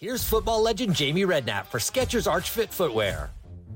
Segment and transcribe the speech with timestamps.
[0.00, 3.32] Here's football legend Jamie Redknapp for Skechers Arch Fit footwear.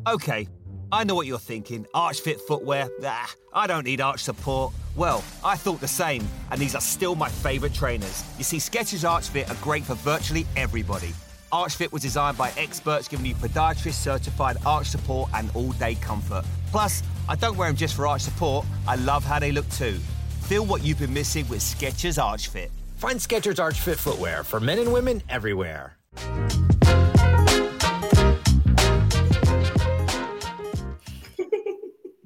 [0.07, 0.47] Okay,
[0.93, 1.85] I know what you're thinking.
[1.95, 2.89] Arch Fit footwear?
[3.05, 4.73] Ah, I don't need arch support.
[4.95, 8.25] Well, I thought the same, and these are still my favourite trainers.
[8.39, 11.13] You see, Skechers Arch Fit are great for virtually everybody.
[11.51, 15.97] Arch Fit was designed by experts giving you podiatrist certified arch support and all day
[15.97, 16.45] comfort.
[16.71, 19.99] Plus, I don't wear them just for arch support, I love how they look too.
[20.43, 22.71] Feel what you've been missing with Skechers Arch Fit.
[22.99, 25.97] Find Skechers Arch Fit footwear for men and women everywhere.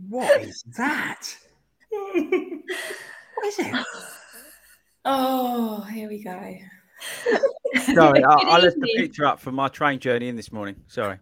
[0.09, 1.37] What is that?
[1.91, 3.87] what is it?
[5.05, 6.57] Oh, here we go.
[7.95, 10.77] Sorry, I, I left the picture up from my train journey in this morning.
[10.89, 11.19] Sorry.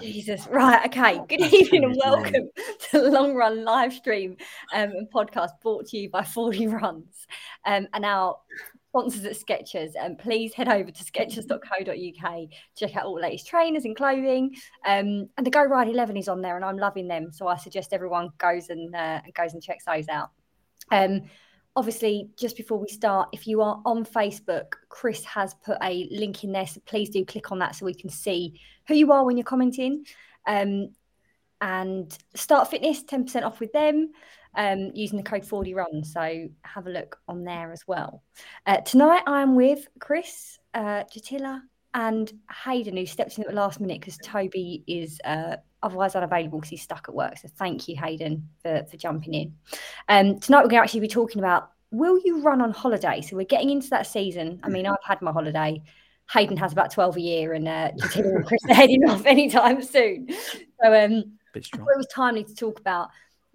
[0.00, 0.46] Jesus.
[0.48, 0.86] Right.
[0.86, 1.20] Okay.
[1.28, 2.50] Good evening and welcome
[2.90, 4.36] to the Long Run live stream
[4.74, 7.26] um, and podcast brought to you by 40 Runs
[7.64, 8.38] um, and our
[8.90, 9.92] sponsors at Skechers.
[10.00, 12.48] And um, please head over to skechers.co.uk.
[12.76, 14.54] Check out all the latest trainers and clothing.
[14.84, 17.32] Um, and the Go Ride 11 is on there and I'm loving them.
[17.32, 20.30] So I suggest everyone goes and uh, goes and checks those out.
[20.90, 21.22] Um,
[21.76, 26.42] obviously, just before we start, if you are on Facebook, Chris has put a link
[26.42, 26.66] in there.
[26.66, 29.44] So please do click on that so we can see who you are when you're
[29.44, 30.04] commenting.
[30.46, 30.88] Um,
[31.60, 34.12] and Start Fitness, 10% off with them
[34.54, 36.04] um, using the code 40 Run.
[36.04, 38.22] So have a look on there as well.
[38.66, 41.60] Uh, tonight, I am with Chris, uh, Jatila,
[41.94, 42.32] and
[42.64, 46.70] Hayden, who stepped in at the last minute because Toby is uh, otherwise unavailable because
[46.70, 47.38] he's stuck at work.
[47.38, 49.54] So thank you, Hayden, for, for jumping in.
[50.08, 53.20] Um, tonight, we're going to actually be talking about will you run on holiday?
[53.20, 54.60] So we're getting into that season.
[54.62, 55.82] I mean, I've had my holiday.
[56.32, 59.82] Hayden has about 12 a year, and uh, Jatila and Chris are heading off anytime
[59.82, 60.28] soon.
[60.30, 63.08] So um, it was timely to talk about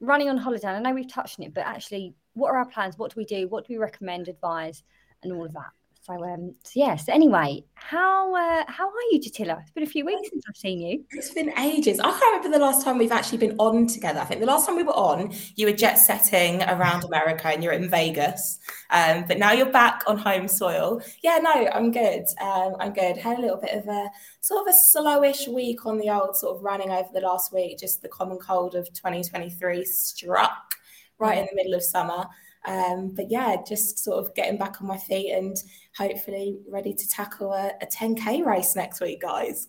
[0.06, 0.68] running on holiday.
[0.68, 2.98] I know we've touched on it, but actually, what are our plans?
[2.98, 3.48] What do we do?
[3.48, 4.84] What do we recommend, advise,
[5.24, 5.72] and all of that?
[6.06, 7.10] So, um, so yes.
[7.10, 9.60] Anyway, how uh, how are you, Jatila?
[9.62, 11.04] It's been a few weeks since I've seen you.
[11.10, 12.00] It's been ages.
[12.00, 14.20] I can't remember the last time we've actually been on together.
[14.20, 17.64] I think the last time we were on, you were jet setting around America and
[17.64, 18.60] you're in Vegas.
[18.92, 21.02] Um, but now you're back on home soil.
[21.24, 22.26] Yeah, no, I'm good.
[22.40, 23.18] Um, I'm good.
[23.18, 24.08] Had a little bit of a
[24.42, 27.80] sort of a slowish week on the old sort of running over the last week.
[27.80, 30.76] Just the common cold of 2023 struck
[31.18, 32.28] right in the middle of summer.
[32.68, 35.56] Um, but yeah, just sort of getting back on my feet and
[35.98, 39.68] hopefully ready to tackle a, a 10k race next week, guys.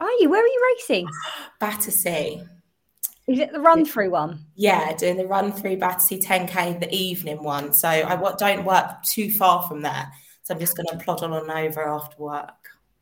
[0.00, 0.30] Are you?
[0.30, 1.08] Where are you racing?
[1.60, 2.42] Battersea.
[3.26, 4.46] Is it the run through one?
[4.54, 7.74] Yeah, doing the run through Battersea 10k, the evening one.
[7.74, 10.10] So I don't work too far from there.
[10.44, 12.54] So I'm just going to plod on over after work.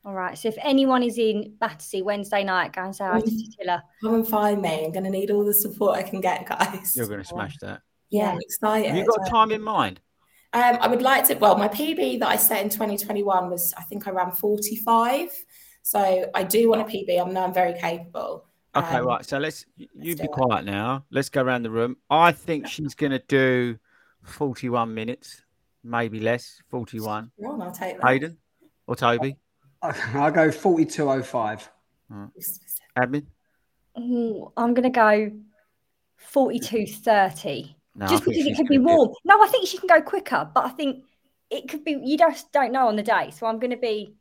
[0.05, 0.37] All right.
[0.37, 3.83] So if anyone is in Battersea Wednesday night, go and say hi to Tilla.
[4.01, 4.85] Come and find me.
[4.85, 6.97] I'm going to need all the support I can get, guys.
[6.97, 7.83] You're going to smash that.
[8.11, 8.89] Yeah, I'm excited.
[8.89, 10.01] Have you got time in mind?
[10.53, 11.35] Um, I would like to.
[11.35, 15.31] Well, my PB that I set in 2021 was, I think I ran 45.
[15.83, 17.21] So I do want a PB.
[17.21, 18.47] I know I'm very capable.
[18.75, 19.25] Okay, um, right.
[19.25, 20.71] So let's you be quiet it.
[20.71, 21.05] now.
[21.11, 21.97] Let's go around the room.
[22.11, 23.79] I think she's going to do
[24.23, 25.43] 41 minutes,
[25.85, 26.61] maybe less.
[26.71, 27.31] 41.
[27.39, 28.09] Wrong, I'll take that.
[28.09, 28.39] Hayden
[28.87, 29.37] or Toby?
[29.83, 31.69] I'll go 42.05.
[32.09, 32.31] Right.
[32.99, 33.27] Admin?
[33.99, 35.31] Ooh, I'm going to go
[36.33, 37.76] 42.30.
[37.97, 39.11] No, just because it could be warm.
[39.25, 41.05] No, I think she can go quicker, but I think
[41.51, 41.99] it could be.
[42.03, 44.15] You just don't know on the day, so I'm going to be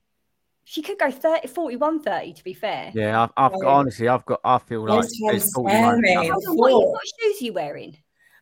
[0.64, 2.92] She could go 30, 41 30, to be fair.
[2.96, 5.82] Yeah, I've, I've got, honestly, I've got, I feel like Those times it's 41.
[5.82, 6.30] scare me.
[6.30, 7.98] Hold what, what shoes are you wearing?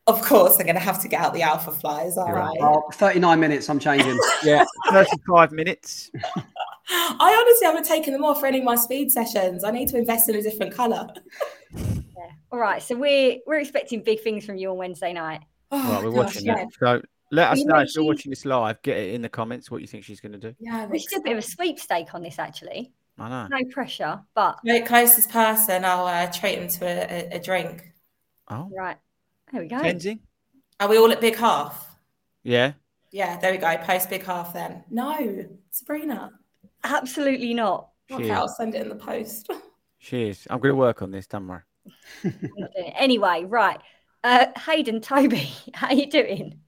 [0.07, 2.17] Of course, I'm going to have to get out the Alphaflys.
[2.17, 2.57] All You're right.
[2.61, 2.61] right.
[2.61, 4.17] Oh, 39 minutes, I'm changing.
[4.43, 6.11] Yeah, 35 minutes.
[6.89, 9.63] I honestly haven't taken them off for any of my speed sessions.
[9.63, 11.07] I need to invest in a different colour.
[12.53, 12.57] Yeah.
[12.57, 12.81] All right.
[12.81, 15.41] So we're we're expecting big things from you on Wednesday night.
[15.71, 16.55] Oh, Right, we're gosh, watching yeah.
[16.55, 16.67] that.
[16.79, 17.01] So
[17.31, 18.81] let us You know know, if you're watching this live.
[18.83, 20.55] Get it in the comments what you think she's going to do.
[20.59, 22.93] Yeah, We should do a bit of a sweepstake on this, actually.
[23.17, 23.47] I know.
[23.49, 27.91] No pressure, but the closest person, I'll uh, treat him to a, a, a drink.
[28.49, 28.97] Oh, right.
[29.51, 29.79] There we go.
[29.81, 30.19] Kenzie?
[30.79, 31.95] Are we all at Big Half?
[32.43, 32.73] Yeah.
[33.11, 33.77] Yeah, there we go.
[33.77, 34.83] Post Big Half then.
[34.89, 36.31] No, Sabrina.
[36.83, 37.89] Absolutely not.
[38.09, 38.31] She Okay, is.
[38.31, 39.49] I'll send it in the post.
[39.99, 40.45] She is.
[40.49, 41.61] I'm going to work on this, don't worry.
[42.23, 42.93] I'm not doing it.
[42.97, 43.79] Anyway, right.
[44.23, 46.59] Uh, Hayden, Toby, how you doing?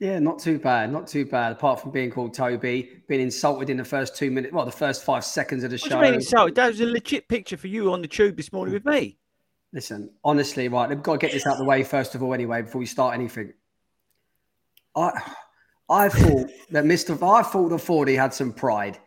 [0.00, 1.52] Yeah, not too bad, not too bad.
[1.52, 5.04] Apart from being called Toby, being insulted in the first two minutes, well, the first
[5.04, 5.96] five seconds of the What do show.
[5.96, 6.54] you mean insulted?
[6.54, 9.18] That was a legit picture for you on the tube this morning with me.
[9.74, 12.32] Listen, honestly, right, they've got to get this out of the way first of all,
[12.32, 13.52] anyway, before we start anything.
[14.96, 15.10] I,
[15.88, 17.14] I thought that Mr.
[17.22, 18.98] I thought the Fordy had some pride.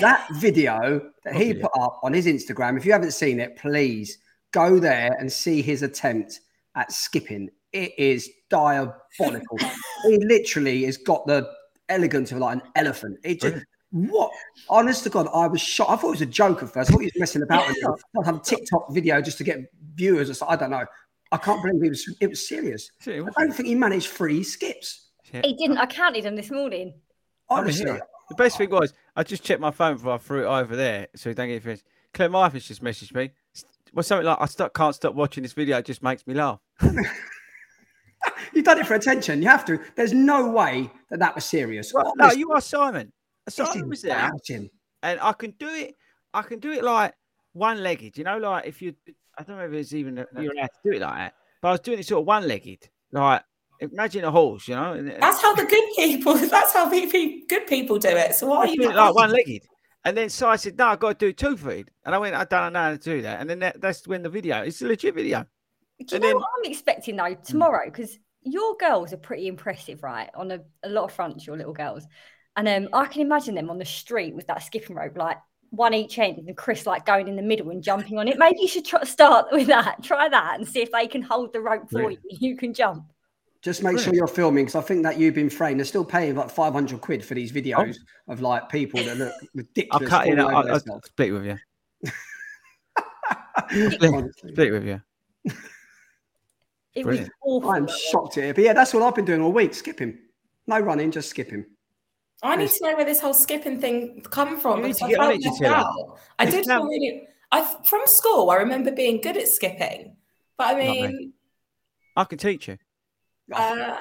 [0.00, 4.18] That video that he put up on his Instagram, if you haven't seen it, please
[4.52, 6.40] go there and see his attempt
[6.74, 7.50] at skipping.
[7.72, 9.58] It is diabolical.
[10.04, 11.50] he literally has got the
[11.88, 13.18] elegance of like an elephant.
[13.24, 14.30] It just what?
[14.68, 15.90] Honest to God, I was shocked.
[15.90, 16.90] I thought it was a joke at first.
[16.90, 17.88] I thought he was messing about with it.
[18.14, 19.58] Like some TikTok video just to get
[19.94, 20.56] viewers or something.
[20.56, 20.84] I don't know.
[21.32, 22.90] I can't believe it was it was serious.
[23.06, 25.08] I don't think he managed three skips.
[25.22, 25.78] He didn't.
[25.78, 26.94] I counted them this morning.
[27.48, 27.98] Honestly.
[28.28, 31.06] The best thing was, I just checked my phone before I threw it over there,
[31.14, 31.84] so don't get finished.
[32.12, 33.30] Claire Marfis just messaged me.
[33.96, 35.78] Well, something like, I st- can't stop watching this video.
[35.78, 36.60] It just makes me laugh.
[38.52, 39.40] You've done it for attention.
[39.40, 39.80] You have to.
[39.94, 41.94] There's no way that that was serious.
[41.94, 43.10] Well, no, you are Simon.
[43.48, 44.68] Simon was there, embarrassing.
[45.02, 45.94] and I can do it.
[46.34, 47.14] I can do it like
[47.54, 48.18] one-legged.
[48.18, 48.94] You know, like if you,
[49.38, 51.70] I don't know if it's even you're allowed to do it like that, but I
[51.72, 52.90] was doing it sort of one-legged.
[53.12, 53.44] Like
[53.80, 55.02] imagine a horse, you know.
[55.02, 56.34] That's how the good people.
[56.48, 58.34] That's how people, good people do it.
[58.34, 59.62] So why are you doing it like one-legged.
[60.06, 62.72] And then Si said, "No, I got to do two-feet," and I went, "I don't
[62.72, 64.62] know how to do that." And then that, that's when the video.
[64.62, 65.40] It's a legit video.
[65.40, 65.46] Do
[65.98, 67.86] you And know then- what I'm expecting though tomorrow?
[67.86, 70.30] Because your girls are pretty impressive, right?
[70.36, 72.06] On a, a lot of fronts, your little girls.
[72.56, 75.38] And um, I can imagine them on the street with that skipping rope, like
[75.70, 78.38] one each end, and Chris like going in the middle and jumping on it.
[78.38, 80.02] Maybe you should try, start with that.
[80.04, 82.22] Try that and see if they can hold the rope for Brilliant.
[82.30, 82.50] you.
[82.50, 83.10] You can jump.
[83.62, 85.80] Just make sure you're filming because I think that you've been framed.
[85.80, 87.96] They're still paying like 500 quid for these videos
[88.28, 88.32] oh.
[88.32, 90.02] of like people that look ridiculous.
[90.02, 90.36] I'll cut it.
[90.36, 91.58] falling I'll, over I'll split with you.
[94.12, 94.52] Honestly.
[94.52, 95.00] Split with you.
[96.94, 97.30] It Brilliant.
[97.44, 97.70] was awful.
[97.70, 98.54] I'm shocked here.
[98.54, 99.74] But yeah, that's what I've been doing all week.
[99.74, 100.16] Skipping.
[100.66, 101.66] No running, just skipping.
[102.42, 104.78] I need to know where this whole skipping thing come from.
[104.78, 106.18] You need because to I get on felt it, out.
[106.38, 107.28] I It's did now- feel really.
[107.52, 108.50] I from school.
[108.50, 110.16] I remember being good at skipping,
[110.58, 111.32] but I mean,
[112.16, 112.76] I can teach you.
[113.52, 113.96] Uh,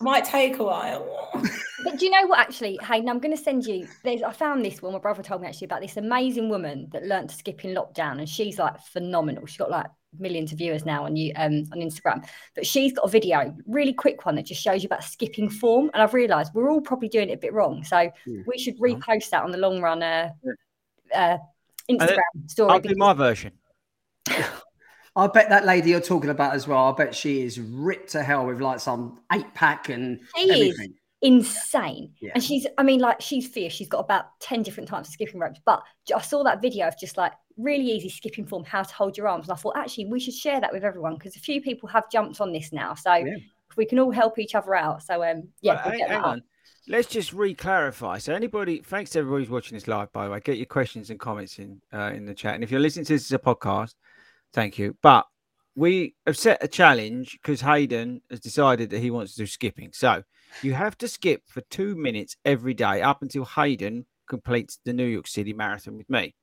[0.00, 1.30] might take a while.
[1.84, 2.38] But do you know what?
[2.38, 3.88] Actually, Hayden, I'm going to send you.
[4.04, 4.92] There's, I found this one.
[4.92, 8.18] My brother told me actually about this amazing woman that learned to skip in lockdown,
[8.18, 9.46] and she's like phenomenal.
[9.46, 9.86] She's got like
[10.18, 12.24] millions of viewers now on you um, on Instagram.
[12.54, 15.90] But she's got a video, really quick one that just shows you about skipping form.
[15.94, 18.42] And I've realised we're all probably doing it a bit wrong, so Hmm.
[18.46, 20.30] we should repost that on the long run uh,
[21.14, 21.38] uh,
[21.90, 22.72] Instagram story.
[22.72, 23.52] I'll do my version.
[25.14, 26.86] I bet that lady you're talking about as well.
[26.86, 30.88] I bet she is ripped to hell with like some eight pack and She is
[31.20, 32.12] insane.
[32.20, 32.32] Yeah.
[32.34, 33.72] And she's, I mean, like, she's fierce.
[33.72, 35.60] She's got about 10 different types of skipping ropes.
[35.64, 35.82] But
[36.14, 39.28] I saw that video of just like really easy skipping form, how to hold your
[39.28, 39.48] arms.
[39.48, 42.10] And I thought, actually, we should share that with everyone because a few people have
[42.10, 42.94] jumped on this now.
[42.94, 45.02] So if we can all help each other out.
[45.02, 46.42] So, um, yeah, Well, we'll hang, get hang on.
[46.88, 48.18] Let's just re-clarify.
[48.18, 50.12] So, anybody, thanks to everybody who's watching this live.
[50.12, 52.56] By the way, get your questions and comments in uh, in the chat.
[52.56, 53.94] And if you're listening to this as a podcast,
[54.52, 54.96] thank you.
[55.02, 55.26] But
[55.74, 59.90] we have set a challenge because Hayden has decided that he wants to do skipping.
[59.92, 60.22] So
[60.62, 65.06] you have to skip for two minutes every day up until Hayden completes the New
[65.06, 66.34] York City Marathon with me.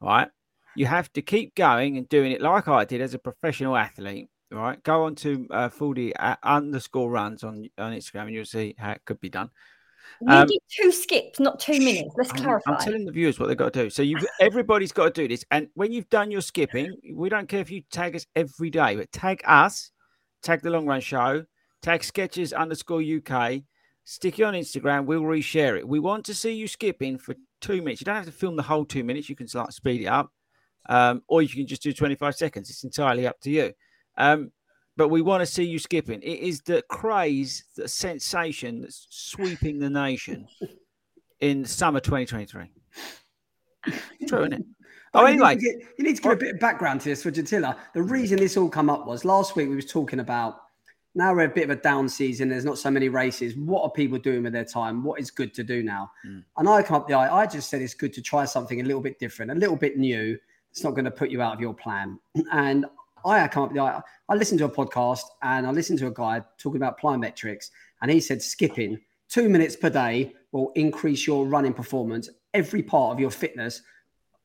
[0.00, 0.28] Right.
[0.74, 4.28] You have to keep going and doing it like I did as a professional athlete.
[4.50, 4.82] Right.
[4.82, 8.92] Go on to uh, 40 uh, underscore runs on, on Instagram and you'll see how
[8.92, 9.50] it could be done.
[10.20, 12.14] We Um, did two skips, not two minutes.
[12.16, 12.72] Let's clarify.
[12.72, 13.90] I'm telling the viewers what they've got to do.
[13.90, 15.44] So you everybody's got to do this.
[15.50, 18.96] And when you've done your skipping, we don't care if you tag us every day,
[18.96, 19.90] but tag us,
[20.42, 21.44] tag the long run show,
[21.82, 23.62] tag skechers underscore UK,
[24.04, 25.86] stick it on Instagram, we'll reshare it.
[25.86, 28.00] We want to see you skipping for two minutes.
[28.00, 30.30] You don't have to film the whole two minutes, you can start speed it up.
[30.88, 32.68] Um, or you can just do 25 seconds.
[32.68, 33.72] It's entirely up to you.
[34.16, 34.50] Um,
[34.96, 36.20] but we want to see you skipping.
[36.22, 40.46] It is the craze, the sensation that's sweeping the nation
[41.40, 42.70] in summer 2023.
[44.28, 44.64] True, isn't it?
[45.14, 47.08] Oh, you anyway, need, to get- you need to give a bit of background to
[47.08, 47.76] this for Gentilla.
[47.94, 50.60] The reason this all come up was last week we was talking about
[51.14, 52.48] now we're a bit of a down season.
[52.48, 53.54] There's not so many races.
[53.54, 55.04] What are people doing with their time?
[55.04, 56.10] What is good to do now?
[56.26, 56.42] Mm.
[56.56, 57.42] And I come up the eye.
[57.42, 59.98] I just said it's good to try something a little bit different, a little bit
[59.98, 60.38] new.
[60.70, 62.18] It's not going to put you out of your plan.
[62.52, 62.86] And
[63.24, 66.06] I come up with the I, I listened to a podcast and I listened to
[66.06, 68.98] a guy talking about plyometrics, and he said skipping
[69.28, 73.82] two minutes per day will increase your running performance, every part of your fitness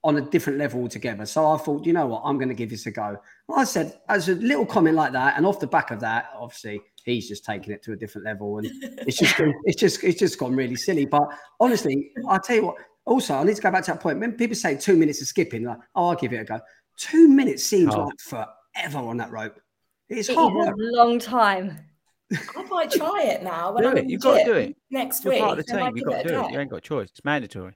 [0.03, 1.25] on a different level altogether.
[1.25, 3.19] So I thought, you know what, I'm going to give this a go.
[3.50, 6.29] And I said, as a little comment like that, and off the back of that,
[6.39, 8.67] obviously he's just taking it to a different level, and
[9.05, 11.05] it's just it's just it's just gone really silly.
[11.05, 11.27] But
[11.60, 12.75] honestly, I tell you what.
[13.05, 14.19] Also, I need to go back to that point.
[14.19, 16.60] When people say two minutes of skipping, like, oh, I'll give it a go.
[16.98, 18.03] Two minutes seems Oh.
[18.03, 18.19] like
[18.77, 19.60] forever on that rope.
[20.10, 20.75] It's It hard is a work.
[20.77, 21.79] long time.
[22.34, 23.74] I might try it now.
[23.74, 24.10] When do I'm it.
[24.10, 24.75] You've got to do it.
[24.91, 25.43] next You're week.
[25.43, 25.98] part of the I team.
[25.98, 26.51] You've got to do a it.
[26.51, 27.10] You ain't got a choice.
[27.10, 27.74] It's mandatory.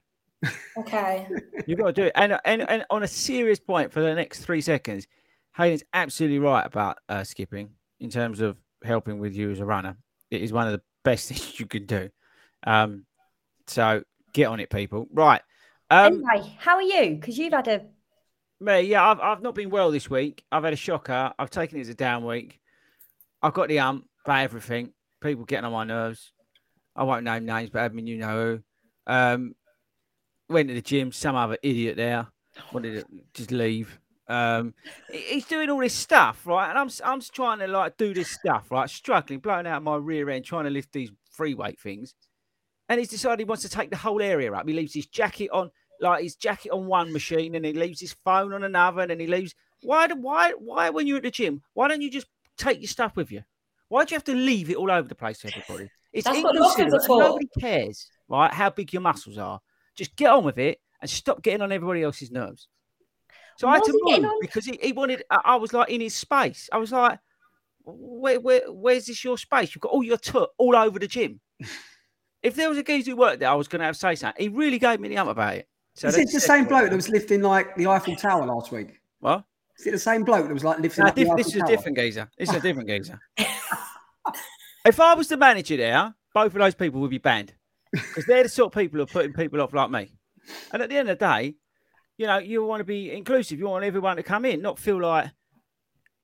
[0.76, 1.26] Okay.
[1.66, 2.12] You've got to do it.
[2.16, 5.06] And, and and on a serious point for the next three seconds,
[5.56, 9.96] Hayden's absolutely right about uh, skipping in terms of helping with you as a runner.
[10.30, 12.10] It is one of the best things you can do.
[12.66, 13.06] Um,
[13.66, 14.02] so
[14.34, 15.06] get on it, people.
[15.12, 15.40] Right.
[15.90, 17.16] Um, anyway, how are you?
[17.16, 17.82] Because you've had a
[18.62, 20.44] Me, yeah, I've, I've not been well this week.
[20.52, 21.32] I've had a shocker.
[21.38, 22.60] I've taken it as a down week.
[23.42, 24.92] I've got the ump by everything.
[25.20, 26.32] People getting on my nerves.
[26.94, 28.62] I won't name names, but admin, you know
[29.06, 29.12] who.
[29.12, 29.54] Um,
[30.48, 31.10] went to the gym.
[31.10, 32.28] Some other idiot there
[32.72, 33.98] wanted to just leave.
[34.28, 34.74] Um,
[35.10, 36.70] he's doing all this stuff, right?
[36.70, 38.88] And I'm I'm trying to like do this stuff, right?
[38.88, 42.14] Struggling, blowing out my rear end, trying to lift these free weight things.
[42.88, 44.68] And he's decided he wants to take the whole area up.
[44.68, 45.70] He leaves his jacket on,
[46.02, 49.20] like his jacket on one machine, and he leaves his phone on another, and then
[49.20, 49.54] he leaves.
[49.82, 50.06] Why?
[50.06, 50.52] do- Why?
[50.58, 50.90] Why?
[50.90, 52.26] When you're at the gym, why don't you just
[52.58, 53.42] take your stuff with you?
[53.88, 55.90] Why do you have to leave it all over the place to everybody?
[56.12, 57.20] It's That's what lockers are inconsiderate.
[57.20, 58.52] Nobody cares, right?
[58.52, 59.60] How big your muscles are.
[59.94, 62.68] Just get on with it and stop getting on everybody else's nerves.
[63.58, 65.22] So I had to move on- because he, he wanted.
[65.30, 66.68] I, was like in his space.
[66.72, 67.18] I was like,
[67.84, 69.74] where, where, where's this your space?
[69.74, 71.40] You've got all your tut all over the gym.
[72.42, 74.14] if there was a geezer who worked there, I was going to have to say
[74.14, 74.42] something.
[74.42, 75.68] He really gave me the ump about it.
[75.94, 79.00] So Is it the same bloke that was lifting like the Eiffel Tower last week?
[79.20, 79.44] What?
[79.78, 81.58] Is it the same bloke that was like lifting No, diff- Eiffel this is a
[81.60, 81.68] Tower?
[81.68, 82.30] different geezer.
[82.38, 83.20] This is a different geezer.
[84.86, 87.52] if I was the manager there, both of those people would be banned
[87.92, 90.12] because they're the sort of people who are putting people off like me.
[90.72, 91.54] And at the end of the day,
[92.16, 93.58] you know, you want to be inclusive.
[93.58, 95.30] You want everyone to come in, not feel like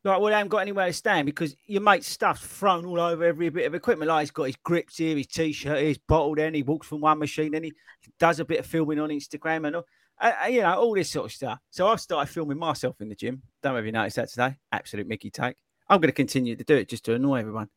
[0.09, 3.25] like well, they haven't got anywhere to stand because your mate's stuff's thrown all over
[3.25, 4.09] every bit of equipment.
[4.09, 6.35] Like he's got his grips here, his t-shirt, his bottle.
[6.35, 7.73] Then he walks from one machine, then he
[8.19, 9.87] does a bit of filming on Instagram and all,
[10.21, 11.59] uh, uh, you know all this sort of stuff.
[11.71, 13.43] So I started filming myself in the gym.
[13.63, 14.57] Don't know if you noticed that today.
[14.73, 15.57] Absolute Mickey take.
[15.89, 17.69] I'm going to continue to do it just to annoy everyone.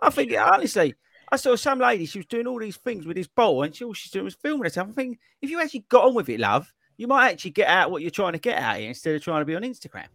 [0.00, 0.94] I think honestly,
[1.30, 2.06] I saw some lady.
[2.06, 4.34] She was doing all these things with this bowl and she all she's doing was
[4.34, 4.88] filming herself.
[4.90, 7.90] I think if you actually got on with it, love, you might actually get out
[7.90, 10.06] what you're trying to get out of here instead of trying to be on Instagram.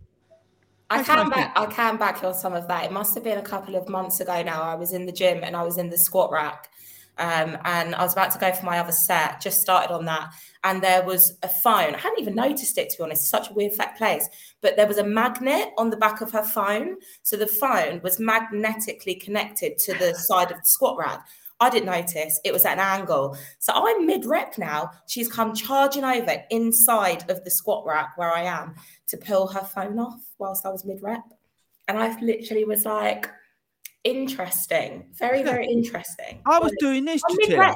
[1.00, 1.54] I can back.
[1.56, 2.86] I can back you on some of that.
[2.86, 4.62] It must have been a couple of months ago now.
[4.62, 6.70] I was in the gym and I was in the squat rack,
[7.18, 9.42] um, and I was about to go for my other set.
[9.42, 10.34] Just started on that,
[10.64, 11.96] and there was a phone.
[11.96, 13.30] I hadn't even noticed it to be honest.
[13.30, 14.28] Such a weird fact place,
[14.62, 18.20] but there was a magnet on the back of her phone, so the phone was
[18.20, 21.28] magnetically connected to the side of the squat rack.
[21.60, 23.38] I didn't notice it was at an angle.
[23.60, 24.91] So I'm mid rep now.
[25.07, 28.75] She's come charging over inside of the squat rack where I am
[29.07, 31.24] to pull her phone off whilst I was mid rep.
[31.88, 33.29] And I literally was like,
[34.03, 35.05] interesting.
[35.13, 36.41] Very, very interesting.
[36.45, 37.67] I was doing this I'm to mid-rep.
[37.69, 37.75] Tilla,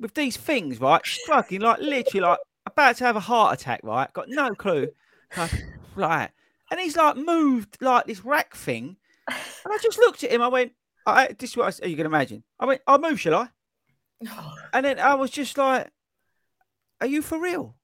[0.00, 1.04] with these things, right?
[1.04, 4.10] Struggling, like literally, like about to have a heart attack, right?
[4.12, 4.88] Got no clue.
[5.36, 5.52] Like,
[5.96, 6.30] like,
[6.70, 8.96] and he's like moved like this rack thing.
[9.28, 10.40] And I just looked at him.
[10.40, 10.72] I went,
[11.06, 12.44] I, this is what I, you can imagine.
[12.58, 13.48] I went, I'll move, shall I?
[14.72, 15.90] And then I was just like,
[17.00, 17.76] are you for real?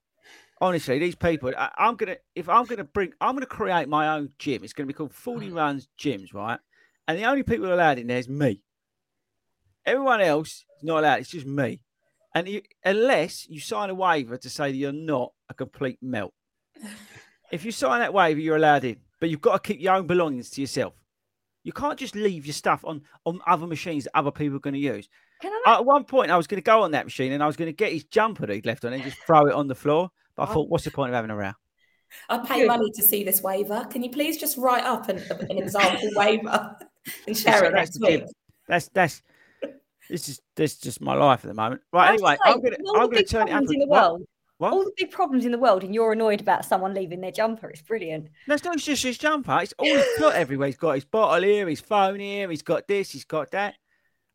[0.61, 4.29] Honestly, these people, I, I'm gonna if I'm gonna bring, I'm gonna create my own
[4.39, 4.63] gym.
[4.63, 5.55] It's gonna be called Forty mm.
[5.55, 6.59] Runs Gyms, right?
[7.07, 8.61] And the only people allowed in there is me.
[9.85, 11.19] Everyone else is not allowed.
[11.19, 11.81] It's just me.
[12.33, 16.33] And you, unless you sign a waiver to say that you're not a complete melt.
[17.51, 20.07] if you sign that waiver, you're allowed in, but you've got to keep your own
[20.07, 20.93] belongings to yourself.
[21.65, 24.75] You can't just leave your stuff on on other machines that other people are going
[24.75, 25.09] to use.
[25.41, 25.73] Can I?
[25.77, 27.67] At one point, I was going to go on that machine and I was going
[27.67, 30.11] to get his jumper that he'd left on and just throw it on the floor.
[30.35, 30.53] But I oh.
[30.53, 31.53] thought, what's the point of having a row?
[32.29, 33.85] I pay money to see this waiver.
[33.89, 36.77] Can you please just write up an, an example waiver
[37.25, 38.23] and share it That's next the week?
[38.67, 39.23] That's that's
[40.07, 41.81] this is this is just my life at the moment.
[41.91, 42.09] Right.
[42.09, 44.21] I Anyway, say, I'm gonna all I'm the gonna big turn it up.
[44.59, 44.73] Problems in a- the what?
[44.73, 47.69] All the big problems in the world, and you're annoyed about someone leaving their jumper.
[47.69, 48.29] It's brilliant.
[48.47, 49.59] That's not just his jumper.
[49.61, 50.67] It's all he's got everywhere.
[50.67, 53.75] He's got his bottle here, his phone here, he's got this, he's got that.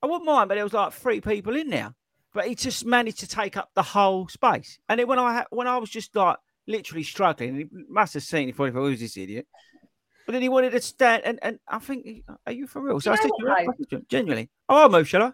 [0.03, 1.95] I wouldn't mind, but there was like three people in there.
[2.33, 4.79] but he just managed to take up the whole space.
[4.89, 6.37] And then when I when I was just like
[6.67, 8.55] literally struggling, he must have seen it.
[8.57, 9.47] Thought, "Who is this idiot?"
[10.27, 13.11] But then he wanted to stand, and, and I think, "Are you for real?" So
[13.11, 15.33] You I said, what, "Yeah, I "Genuinely." Oh, I'll move, shall I?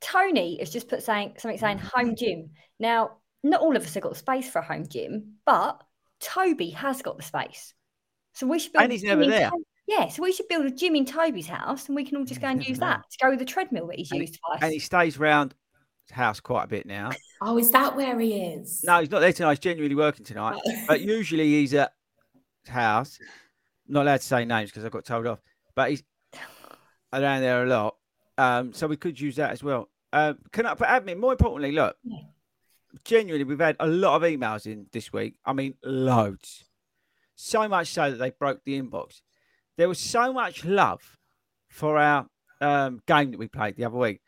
[0.00, 2.50] Tony has just put saying something saying home gym.
[2.80, 5.82] Now, not all of us have got the space for a home gym, but
[6.20, 7.74] Toby has got the space.
[8.34, 9.50] So we should build And a he's gym never in there.
[9.50, 12.24] To- yeah, so we should build a gym in Toby's house and we can all
[12.24, 14.60] just go and use that to go with the treadmill that he's And, used twice.
[14.62, 15.52] and he stays round
[16.06, 17.10] his house quite a bit now.
[17.42, 18.84] Oh, is that where he is?
[18.84, 19.52] No, he's not there tonight.
[19.52, 20.60] He's genuinely working tonight.
[20.86, 21.92] but usually he's at
[22.62, 23.18] his house.
[23.88, 25.40] not allowed to say names because I got told off.
[25.74, 26.04] But he's
[27.12, 27.96] around there a lot.
[28.38, 29.88] Um, so we could use that as well.
[30.12, 31.96] Um, can I, but admin, more importantly, look,
[33.04, 35.34] genuinely, we've had a lot of emails in this week.
[35.44, 36.64] I mean, loads.
[37.36, 39.22] So much so that they broke the inbox.
[39.76, 41.16] There was so much love
[41.68, 42.26] for our
[42.60, 44.20] um, game that we played the other week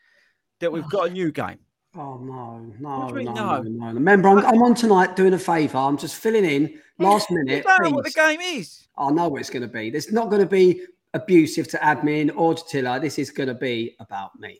[0.59, 1.59] that we've got a new game.
[1.95, 3.61] Oh no, no, no, no?
[3.61, 3.93] no.
[3.93, 5.77] Remember, I'm, I'm on tonight doing a favour.
[5.77, 7.65] I'm just filling in last You minute.
[7.65, 8.87] don't know what the game is.
[8.97, 9.91] I know what it's going to be.
[9.91, 10.81] There's not going to be
[11.13, 12.99] abusive to admin or to Tiller.
[12.99, 14.59] This is going to be about me.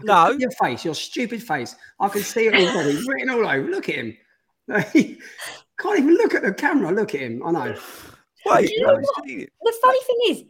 [0.00, 0.38] I can No.
[0.38, 1.76] Your face, your stupid face.
[1.98, 3.68] I can see it already written all over.
[3.70, 4.16] Look at him.
[4.68, 6.92] Can't even look at the camera.
[6.92, 7.42] Look at him.
[7.44, 7.76] I know.
[8.46, 8.96] Wait, You know?
[8.96, 10.44] The funny thing is,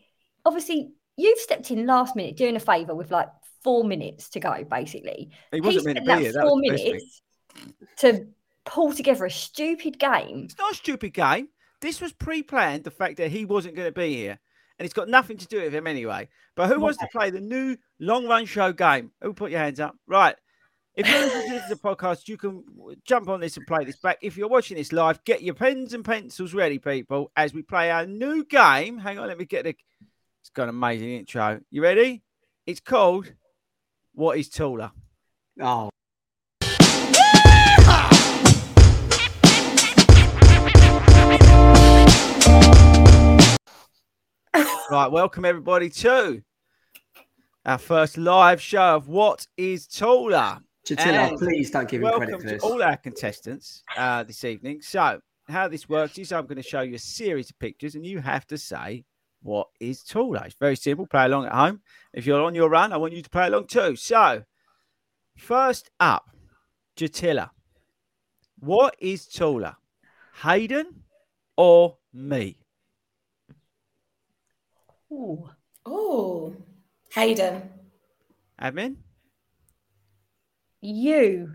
[0.44, 3.28] obviously, you've stepped in last minute doing a favour with like
[3.62, 5.30] four minutes to go, basically.
[5.52, 6.32] He wasn't meant to be that here.
[6.32, 6.92] Four was the best thing.
[6.92, 7.22] minutes
[7.98, 8.26] to
[8.64, 10.44] pull together a stupid game.
[10.44, 11.48] It's not a stupid game.
[11.80, 12.84] This was pre-planned.
[12.84, 14.38] The fact that he wasn't going to be here,
[14.80, 16.26] and it's got nothing to do with him anyway.
[16.56, 19.10] But who wants to play the new long-run show game?
[19.20, 19.94] Who put your hands up?
[20.06, 20.34] Right.
[20.96, 22.64] If you're listening to the podcast, you can
[23.04, 24.16] jump on this and play this back.
[24.22, 27.90] If you're watching this live, get your pens and pencils ready, people, as we play
[27.90, 28.96] our new game.
[28.96, 29.76] Hang on, let me get the.
[30.40, 31.60] It's got an amazing intro.
[31.70, 32.22] You ready?
[32.66, 33.30] It's called
[34.14, 34.92] "What Is Taller."
[35.60, 35.90] Oh,
[44.90, 46.42] Right, welcome everybody to
[47.64, 50.58] our first live show of What is Taller.
[50.84, 52.62] Chatilla, please don't give him credit for this.
[52.64, 54.82] all our contestants uh, this evening.
[54.82, 58.04] So, how this works is I'm going to show you a series of pictures, and
[58.04, 59.04] you have to say
[59.42, 60.42] what is taller.
[60.44, 61.06] It's very simple.
[61.06, 61.82] Play along at home.
[62.12, 63.94] If you're on your run, I want you to play along too.
[63.94, 64.42] So,
[65.36, 66.30] first up,
[66.96, 67.50] Jatilla.
[68.58, 69.76] What is taller,
[70.42, 71.04] Hayden
[71.56, 72.59] or me?
[75.12, 75.48] Ooh.
[75.86, 76.54] Oh,
[77.14, 77.62] Hayden.
[78.60, 78.96] Admin,
[80.82, 81.50] You,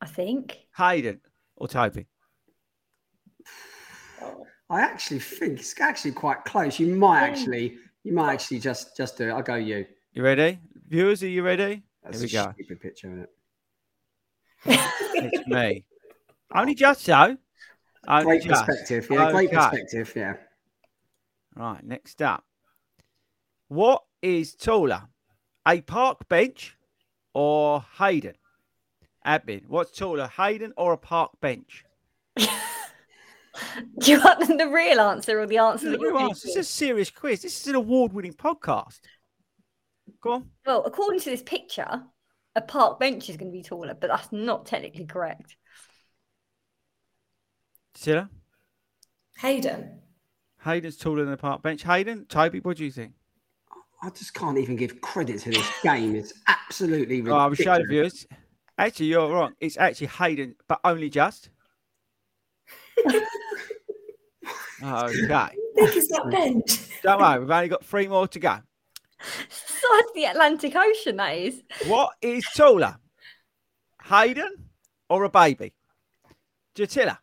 [0.00, 0.58] I think.
[0.76, 1.20] Hayden
[1.56, 2.06] or Toby?
[4.70, 6.78] I actually think it's actually quite close.
[6.80, 9.32] You might actually, you might actually just just do it.
[9.32, 9.86] I'll go you.
[10.12, 10.58] You ready?
[10.88, 11.82] Viewers, are you ready?
[12.02, 12.52] That's Here we a go.
[12.54, 13.30] stupid picture, isn't it?
[15.32, 15.84] It's me.
[16.54, 17.36] Only just so.
[18.08, 18.66] Only Great just.
[18.66, 19.08] perspective.
[19.10, 19.56] Yeah, great Okay.
[19.56, 20.12] perspective.
[20.16, 20.34] Yeah.
[21.54, 22.44] Right, next up.
[23.68, 25.02] What is taller,
[25.66, 26.76] a park bench
[27.34, 28.34] or Hayden?
[29.26, 31.84] Admin, what's taller, Hayden or a park bench?
[32.36, 36.46] Do you want the real answer or the answer that Real answer.
[36.46, 37.42] This is a serious quiz.
[37.42, 39.00] This is an award-winning podcast.
[40.20, 40.50] Go on.
[40.64, 42.02] Well, according to this picture,
[42.54, 45.56] a park bench is going to be taller, but that's not technically correct.
[47.94, 48.28] Silla,
[49.38, 50.00] Hayden.
[50.64, 51.82] Hayden's taller than a park bench.
[51.82, 53.12] Hayden, Toby, what do you think?
[54.06, 56.14] I just can't even give credit to this game.
[56.14, 58.24] It's absolutely Oh, I will show the viewers.
[58.78, 59.54] Actually, you're wrong.
[59.58, 61.50] It's actually Hayden, but only just.
[63.04, 63.18] okay.
[65.74, 66.88] big is that bench?
[67.02, 68.58] Don't worry, we've only got three more to go.
[69.48, 71.62] Size of the Atlantic Ocean, that is.
[71.88, 72.98] What is taller,
[74.04, 74.70] Hayden
[75.10, 75.74] or a baby?
[76.76, 77.18] Jatilla.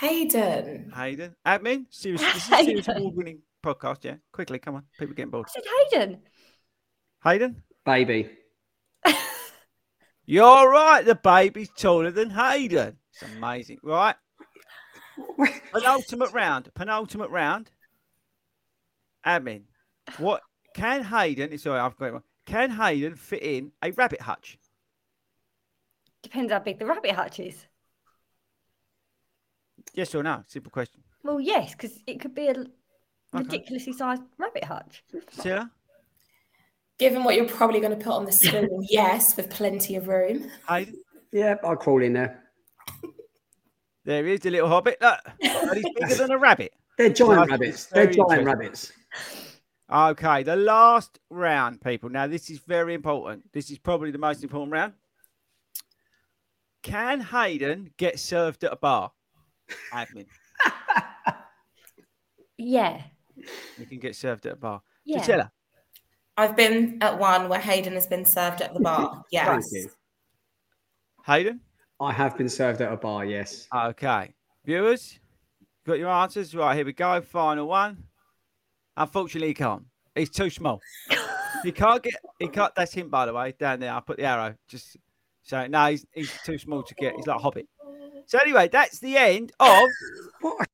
[0.00, 0.90] Hayden.
[0.96, 1.36] Hayden.
[1.46, 1.84] Admin.
[1.90, 2.22] Serious.
[2.22, 4.04] This is a serious award-winning podcast.
[4.04, 4.16] Yeah.
[4.32, 4.84] Quickly, come on.
[4.98, 5.46] People getting bored.
[5.48, 6.18] I said Hayden.
[7.24, 7.62] Hayden.
[7.84, 8.30] Baby.
[10.26, 11.04] You're right.
[11.04, 12.98] The baby's taller than Hayden.
[13.12, 14.16] It's amazing, right?
[15.72, 16.70] Penultimate round.
[16.74, 17.70] Penultimate round.
[19.26, 19.62] Admin.
[20.18, 20.42] What
[20.74, 21.56] can Hayden?
[21.58, 22.22] Sorry, I've got it wrong.
[22.46, 24.58] Can Hayden fit in a rabbit hutch?
[26.22, 27.66] Depends how big the rabbit hutch is.
[29.94, 30.42] Yes or no?
[30.46, 31.02] Simple question.
[31.22, 32.66] Well, yes, because it could be a
[33.34, 35.04] ridiculously sized rabbit hutch.
[35.30, 35.70] Silla.
[36.98, 40.48] Given what you're probably going to put on the screen, yes, with plenty of room.
[40.68, 40.96] Hayden.
[41.32, 42.40] Yeah, I'll crawl in there.
[44.04, 44.98] There is a little hobbit.
[45.00, 46.72] Look, but he's bigger than a rabbit.
[46.98, 47.50] They're giant Nice.
[47.50, 47.86] rabbits.
[47.86, 48.92] They're giant rabbits.
[49.92, 52.08] Okay, the last round, people.
[52.10, 53.50] Now, this is very important.
[53.52, 54.92] This is probably the most important round.
[56.82, 59.10] Can Hayden get served at a bar?
[59.92, 60.26] Admin.
[62.58, 63.02] Yeah.
[63.78, 64.82] You can get served at a bar.
[65.04, 65.18] Yeah.
[65.18, 65.52] Gisela,
[66.36, 69.22] I've been at one where Hayden has been served at the bar.
[69.30, 69.46] Yes.
[69.46, 69.90] Thank you.
[71.26, 71.60] Hayden.
[72.00, 73.68] I have been served at a bar, yes.
[73.74, 74.34] Okay.
[74.64, 75.18] Viewers,
[75.86, 76.54] got your answers?
[76.54, 77.20] Right, here we go.
[77.20, 78.04] Final one.
[78.96, 79.84] Unfortunately, he can't.
[80.14, 80.80] He's too small.
[81.62, 82.14] he can't get.
[82.38, 82.74] He can't.
[82.74, 83.92] That's him, by the way, down there.
[83.92, 84.54] I put the arrow.
[84.68, 84.96] Just
[85.42, 87.14] so no, he's he's too small to get.
[87.16, 87.68] He's like a hobbit.
[88.26, 89.88] So anyway, that's the end of.
[90.60, 90.73] Abby,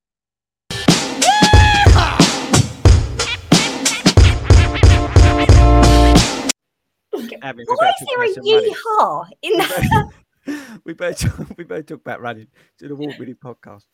[7.55, 8.73] we Why is there a about some running.
[8.73, 10.09] yeehaw in that?
[10.85, 12.47] We better talk, we better talk about running
[12.79, 13.85] to the Walk Winning podcast.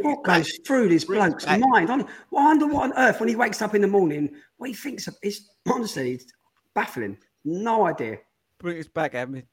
[0.00, 1.60] What goes through this bloke's back.
[1.60, 1.90] mind?
[1.92, 5.06] I wonder what on earth when he wakes up in the morning, what he thinks
[5.06, 5.14] of.
[5.22, 6.26] It's honestly it's
[6.74, 7.18] baffling.
[7.44, 8.18] No idea.
[8.58, 9.44] Bring us back, Abby.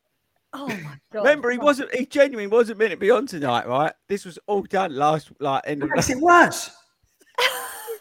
[0.53, 1.19] Oh my god!
[1.19, 1.93] Remember, he wasn't.
[1.93, 3.93] He genuinely wasn't meant to be on tonight, right?
[4.07, 5.89] This was all done last, like end of.
[5.91, 6.71] Makes it worse.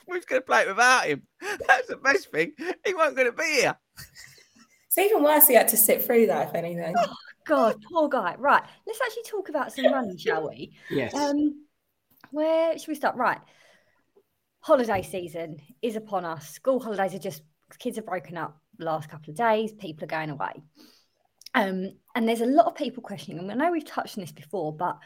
[0.08, 1.22] we was going to play it without him.
[1.68, 2.52] That's the best thing.
[2.86, 3.76] He wasn't going to be here.
[4.88, 6.94] It's even worse he had to sit through that, if anything.
[7.46, 8.36] God, poor guy.
[8.38, 10.72] Right, let's actually talk about some running, shall we?
[10.90, 11.14] Yes.
[11.14, 11.66] Um,
[12.30, 13.16] where should we start?
[13.16, 13.40] Right,
[14.60, 16.48] holiday season is upon us.
[16.50, 17.42] School holidays are just
[17.78, 19.72] kids have broken up the last couple of days.
[19.72, 20.62] People are going away,
[21.54, 23.38] um, and there's a lot of people questioning.
[23.38, 24.98] And I know we've touched on this before, but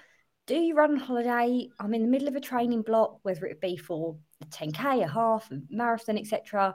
[0.46, 1.68] do you run on holiday?
[1.78, 5.08] I'm in the middle of a training block, whether it be for a 10k, a
[5.08, 6.74] half, a marathon, etc.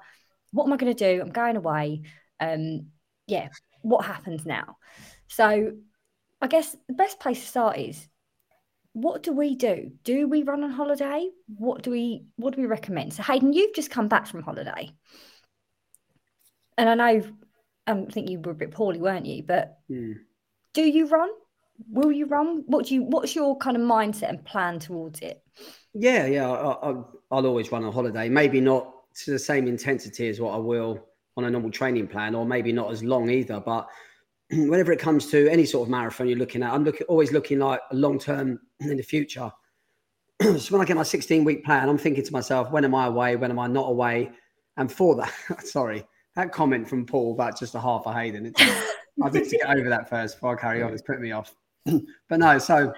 [0.52, 1.22] What am I going to do?
[1.22, 2.02] I'm going away.
[2.40, 2.88] Um,
[3.28, 3.50] yeah,
[3.82, 4.78] what happens now?
[5.28, 5.74] So,
[6.42, 8.08] I guess the best place to start is
[8.94, 9.92] what do we do?
[10.04, 11.30] Do we run on holiday?
[11.56, 13.14] What do we what do we recommend?
[13.14, 14.90] So Hayden, you've just come back from holiday.
[16.80, 17.24] And I know
[17.86, 19.44] um, I think you were a bit poorly, weren't you?
[19.44, 20.14] But Hmm.
[20.74, 21.30] do you run?
[21.90, 22.64] Will you run?
[22.66, 25.44] What do you what's your kind of mindset and plan towards it?
[25.94, 26.50] Yeah, yeah.
[26.50, 28.30] I, I, I'll always run a holiday.
[28.30, 32.36] Maybe not to the same intensity as what I will on a normal training plan,
[32.36, 33.60] or maybe not as long either.
[33.60, 33.88] But
[34.52, 37.60] whenever it comes to any sort of marathon you're looking at, I'm looking always looking
[37.60, 39.52] like long term in the future.
[40.42, 43.06] so when I get my 16 week plan, I'm thinking to myself, when am I
[43.06, 43.36] away?
[43.36, 44.32] When am I not away?
[44.78, 45.34] And for that,
[45.66, 48.54] sorry, that comment from Paul about just a half a Hayden.
[48.58, 50.94] I need to get over that first before I carry on.
[50.94, 51.56] It's putting me off.
[51.86, 52.94] but no, so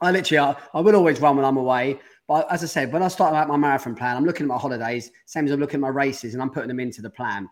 [0.00, 1.98] I literally, I, I will always run when I'm away.
[2.28, 4.58] But as I said, when I start out my marathon plan, I'm looking at my
[4.58, 7.48] holidays, same as I'm looking at my races, and I'm putting them into the plan.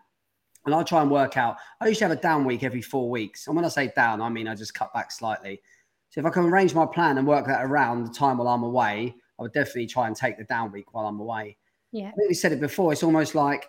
[0.65, 1.57] And I'll try and work out.
[1.79, 3.47] I usually have a down week every four weeks.
[3.47, 5.61] And when I say down, I mean I just cut back slightly.
[6.09, 8.63] So if I can arrange my plan and work that around the time while I'm
[8.63, 11.57] away, I would definitely try and take the down week while I'm away.
[11.91, 12.09] Yeah.
[12.09, 12.91] I think we said it before.
[12.91, 13.65] It's almost like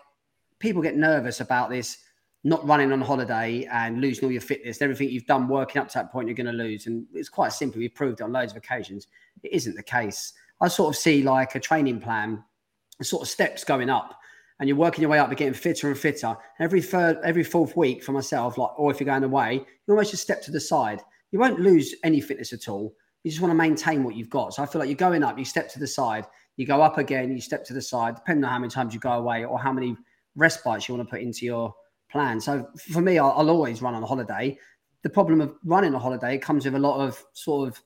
[0.59, 1.97] people get nervous about this
[2.43, 5.93] not running on holiday and losing all your fitness, everything you've done working up to
[5.97, 6.87] that point, you're going to lose.
[6.87, 7.79] And it's quite simple.
[7.79, 9.07] We've proved it on loads of occasions.
[9.43, 10.33] It isn't the case.
[10.59, 12.43] I sort of see like a training plan,
[13.01, 14.19] sort of steps going up,
[14.59, 16.35] and you're working your way up, you're getting fitter and fitter.
[16.59, 20.11] Every third, every fourth week for myself, like, or if you're going away, you almost
[20.11, 21.01] just step to the side.
[21.31, 22.93] You won't lose any fitness at all.
[23.23, 24.53] You just want to maintain what you've got.
[24.53, 26.25] So I feel like you're going up, you step to the side,
[26.57, 28.99] you go up again, you step to the side, depending on how many times you
[28.99, 29.97] go away or how many
[30.35, 31.73] respites you want to put into your
[32.11, 32.39] plan.
[32.39, 34.57] So for me, I'll, I'll always run on a holiday.
[35.01, 37.81] The problem of running a holiday comes with a lot of sort of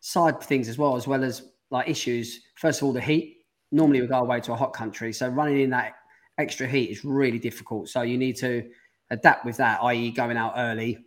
[0.00, 2.40] side things as well, as well as like issues.
[2.56, 3.38] First of all, the heat.
[3.72, 5.94] Normally, we go away to a hot country, so running in that
[6.38, 7.88] extra heat is really difficult.
[7.88, 8.68] So you need to
[9.10, 10.98] adapt with that, i.e., going out early.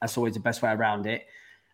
[0.00, 1.26] That's always the best way around it.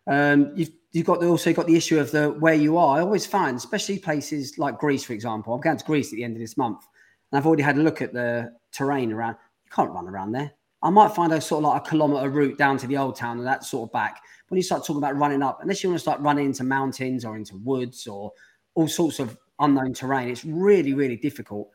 [0.07, 2.97] Um, you've you've got the, also got the issue of the where you are.
[2.97, 5.53] I always find, especially places like Greece, for example.
[5.53, 6.85] I'm going to Greece at the end of this month,
[7.31, 9.35] and I've already had a look at the terrain around.
[9.65, 10.51] You can't run around there.
[10.83, 13.37] I might find a sort of like a kilometre route down to the old town
[13.37, 14.21] and that sort of back.
[14.47, 17.25] When you start talking about running up, unless you want to start running into mountains
[17.25, 18.31] or into woods or
[18.75, 21.69] all sorts of unknown terrain, it's really, really difficult.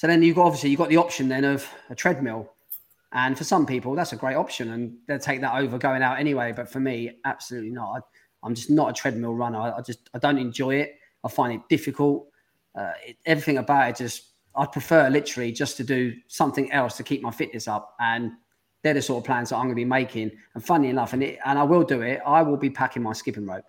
[0.00, 2.50] So then you've got obviously you've got the option then of a treadmill.
[3.12, 6.18] And for some people, that's a great option and they'll take that over going out
[6.18, 6.54] anyway.
[6.56, 7.98] But for me, absolutely not.
[7.98, 8.00] I,
[8.42, 9.58] I'm just not a treadmill runner.
[9.58, 10.94] I, I just I don't enjoy it.
[11.22, 12.28] I find it difficult.
[12.74, 17.02] Uh, it, everything about it just I'd prefer literally just to do something else to
[17.02, 17.94] keep my fitness up.
[18.00, 18.32] And
[18.82, 20.30] they're the sort of plans that I'm going to be making.
[20.54, 22.22] And funny enough, and it, and I will do it.
[22.24, 23.66] I will be packing my skipping rope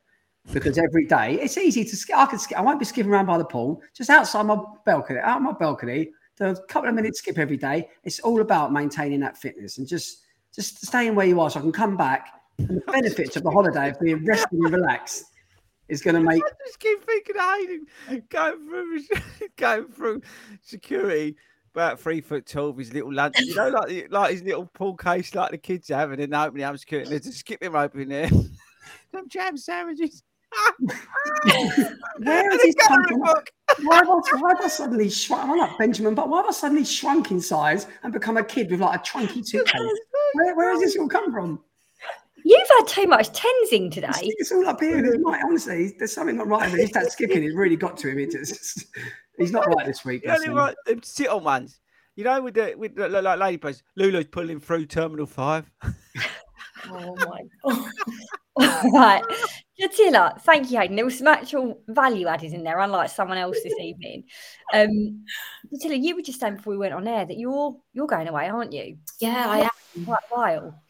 [0.53, 2.17] because every day it's easy to skip.
[2.17, 2.57] I can skip.
[2.57, 6.11] I won't be skipping around by the pool, just outside my balcony, out my balcony.
[6.37, 7.89] Do a couple of minutes skip every day.
[8.03, 10.21] It's all about maintaining that fitness and just
[10.53, 12.27] just staying where you are, so I can come back.
[12.57, 15.25] And the benefits of the holiday of being rested and relaxed
[15.87, 16.43] is going to make.
[16.43, 17.85] I just keep thinking of Hayden
[18.29, 19.01] going through,
[19.57, 20.21] going through
[20.61, 21.35] security.
[21.73, 24.97] About three foot tall, with his little lunch, you know, like like his little pool
[24.97, 27.37] case, like the kids have, and then they open the up security, and there's a
[27.37, 28.29] skipping rope in there.
[29.13, 30.21] Some jam sandwiches.
[32.19, 33.19] Where is this come from?
[33.19, 35.49] Why have, I, why have I suddenly shrunk?
[35.49, 38.69] I'm like Benjamin, but why have I suddenly shrunk in size and become a kid
[38.69, 39.81] with like a Trunki suitcase?
[40.33, 41.59] Where, where has this all come from?
[42.45, 44.11] You've had too much tensing today.
[44.21, 44.97] It's all up here.
[44.97, 45.25] It's mm-hmm.
[45.25, 46.69] right, honestly, there's something not right.
[46.73, 47.43] He's that skipping.
[47.43, 48.19] It really got to him.
[48.19, 48.85] It just,
[49.37, 50.23] he's not right this week.
[50.25, 51.79] The right, sit on ones.
[52.15, 55.69] You know, with the with the, like lady players, Lulu's pulling through Terminal Five.
[56.89, 57.91] Oh my god!
[58.93, 59.23] right,
[59.79, 60.95] Jatila, thank you, Hayden.
[60.95, 64.25] There was some actual value added in there, unlike someone else this evening.
[64.73, 65.25] Um,
[65.73, 68.49] Jatila, you were just saying before we went on air that you're you're going away,
[68.49, 68.97] aren't you?
[69.19, 70.05] Yeah, I am.
[70.05, 70.81] Quite a while.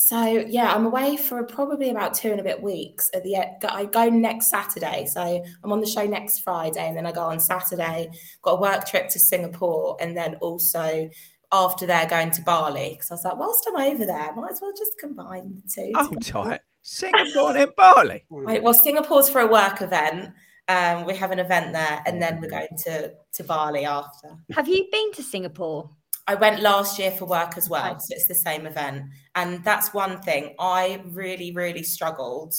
[0.00, 3.10] So yeah, I'm away for probably about two and a bit weeks.
[3.12, 7.04] At the I go next Saturday, so I'm on the show next Friday, and then
[7.04, 8.10] I go on Saturday.
[8.42, 11.10] Got a work trip to Singapore, and then also
[11.50, 14.60] after they're going to Bali because I was like, whilst I'm over there, might as
[14.62, 15.92] well just combine the two.
[15.96, 16.60] Oh, tight.
[16.88, 18.24] Singapore and Bali.
[18.30, 20.32] Right, well, Singapore's for a work event.
[20.68, 24.36] Um, we have an event there, and then we're going to to Bali after.
[24.52, 25.90] Have you been to Singapore?
[26.26, 29.94] I went last year for work as well, so it's the same event, and that's
[29.94, 32.54] one thing I really, really struggled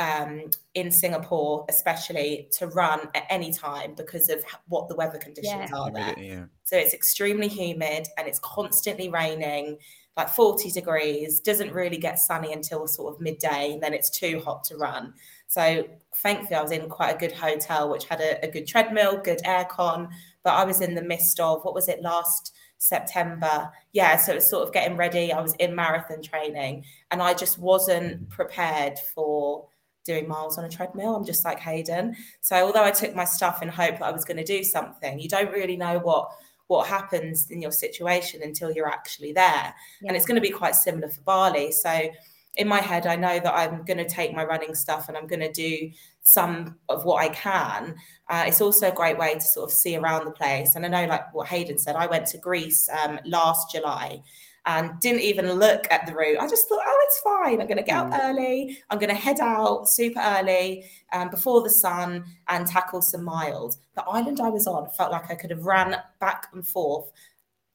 [0.00, 5.70] um, in Singapore, especially to run at any time because of what the weather conditions
[5.70, 5.76] yeah.
[5.76, 6.14] are there.
[6.18, 6.44] Yeah.
[6.64, 9.76] So it's extremely humid and it's constantly raining,
[10.16, 14.40] like 40 degrees, doesn't really get sunny until sort of midday, and then it's too
[14.44, 15.14] hot to run.
[15.46, 19.18] So thankfully, I was in quite a good hotel, which had a, a good treadmill,
[19.18, 20.08] good aircon,
[20.42, 23.70] but I was in the midst of what was it last September.
[23.92, 25.32] Yeah, so it's sort of getting ready.
[25.32, 29.66] I was in marathon training and I just wasn't prepared for
[30.04, 31.14] doing miles on a treadmill.
[31.14, 32.16] I'm just like Hayden.
[32.40, 35.20] So although I took my stuff in hope that I was going to do something,
[35.20, 36.30] you don't really know what
[36.70, 39.74] what happens in your situation until you're actually there.
[40.00, 40.06] Yeah.
[40.06, 41.72] And it's going to be quite similar for Bali.
[41.72, 42.08] So
[42.54, 45.26] in my head, I know that I'm going to take my running stuff and I'm
[45.26, 45.90] going to do
[46.22, 47.96] some of what I can.
[48.28, 50.76] Uh, it's also a great way to sort of see around the place.
[50.76, 54.22] And I know, like what Hayden said, I went to Greece um, last July
[54.66, 56.38] and didn't even look at the route.
[56.38, 57.60] I just thought, oh, it's fine.
[57.60, 58.20] I'm going to get up mm.
[58.22, 58.78] early.
[58.90, 63.78] I'm going to head out super early um, before the sun and tackle some miles.
[63.96, 67.10] The island I was on felt like I could have ran back and forth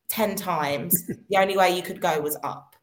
[0.09, 1.07] 10 times.
[1.29, 2.75] the only way you could go was up.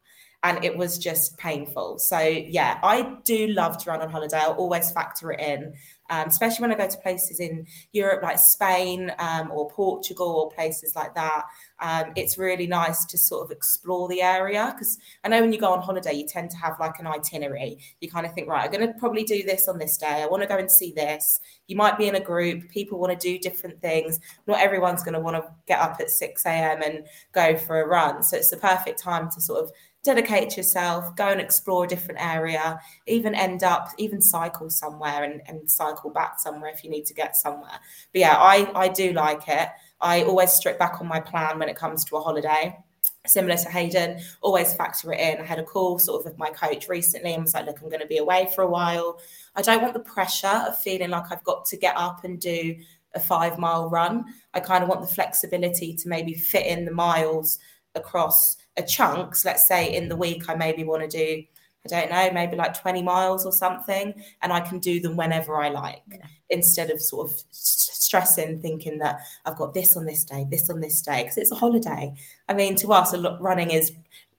[0.45, 1.99] And it was just painful.
[1.99, 4.39] So, yeah, I do love to run on holiday.
[4.39, 5.73] I'll always factor it in
[6.13, 10.51] um, especially when I go to places in Europe like Spain um, or Portugal or
[10.51, 11.45] places like that.
[11.83, 15.59] Um, it's really nice to sort of explore the area because I know when you
[15.59, 17.77] go on holiday, you tend to have like an itinerary.
[17.99, 20.23] You kind of think, right, I'm going to probably do this on this day.
[20.23, 21.41] I want to go and see this.
[21.67, 24.21] You might be in a group, people want to do different things.
[24.47, 26.81] Not everyone's going to want to get up at 6 a.m.
[26.81, 28.23] and go for a run.
[28.23, 29.69] So it's the perfect time to sort of
[30.03, 35.41] dedicate yourself, go and explore a different area, even end up, even cycle somewhere and,
[35.47, 37.79] and cycle back somewhere if you need to get somewhere.
[38.11, 39.69] But yeah, I, I do like it.
[40.01, 42.77] I always strip back on my plan when it comes to a holiday.
[43.25, 45.41] Similar to Hayden, always factor it in.
[45.41, 47.87] I had a call sort of with my coach recently and was like, look, I'm
[47.87, 49.19] going to be away for a while.
[49.55, 52.75] I don't want the pressure of feeling like I've got to get up and do
[53.15, 54.25] a five mile run.
[54.53, 57.59] I kind of want the flexibility to maybe fit in the miles
[57.95, 59.45] across a chunks.
[59.45, 61.43] Let's say in the week, I maybe want to do,
[61.85, 65.61] I don't know, maybe like 20 miles or something, and I can do them whenever
[65.61, 66.01] I like.
[66.09, 66.25] Yeah.
[66.49, 70.79] instead of sort of stressing, thinking that I've got this on this day, this on
[70.79, 72.13] this day, because it's a holiday.
[72.47, 73.91] I mean, to us, running is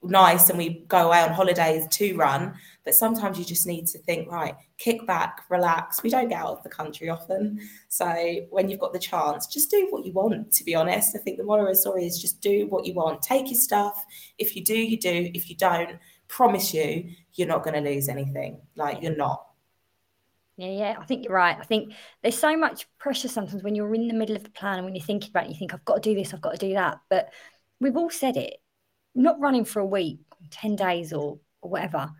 [0.03, 2.55] nice and we go away on holidays to run
[2.85, 6.03] but sometimes you just need to think right kick back relax.
[6.03, 7.59] We don't get out of the country often.
[7.89, 8.07] So
[8.51, 11.17] when you've got the chance just do what you want to be honest.
[11.17, 13.23] I think the moral of the story is just do what you want.
[13.23, 14.05] Take your stuff.
[14.39, 15.31] If you do you do.
[15.33, 19.47] If you don't promise you you're not going to lose anything like you're not
[20.57, 21.57] yeah, yeah, I think you're right.
[21.59, 24.77] I think there's so much pressure sometimes when you're in the middle of the plan
[24.77, 26.53] and when you're thinking about it, you think, I've got to do this, I've got
[26.53, 27.01] to do that.
[27.11, 27.33] But
[27.81, 28.61] we've all said it
[29.15, 32.11] not running for a week, 10 days or, or whatever,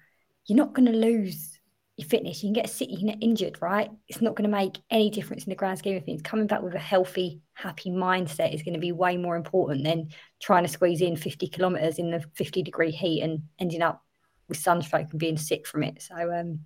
[0.47, 1.54] you're not going to lose
[1.97, 2.43] your fitness.
[2.43, 3.91] You can get sick, you can get injured, right?
[4.09, 6.23] It's not going to make any difference in the grand scheme of things.
[6.23, 10.09] Coming back with a healthy, happy mindset is going to be way more important than
[10.41, 14.03] trying to squeeze in 50 kilometers in the 50 degree heat and ending up
[14.49, 16.03] with sunstroke and being sick from it.
[16.03, 16.61] So, um,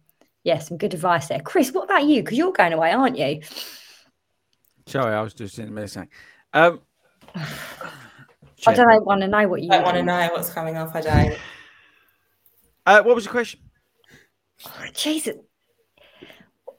[0.45, 1.41] yeah, some good advice there.
[1.41, 2.23] Chris, what about you?
[2.23, 3.43] Because you're going away, aren't you?
[4.87, 6.09] Sorry, I was just in a minute
[6.55, 6.81] Um,
[8.67, 10.95] I don't want to know what you I don't want to know what's coming up.
[10.95, 11.39] I don't.
[12.87, 13.61] Uh, what was the question?
[14.67, 15.37] Oh, Jesus.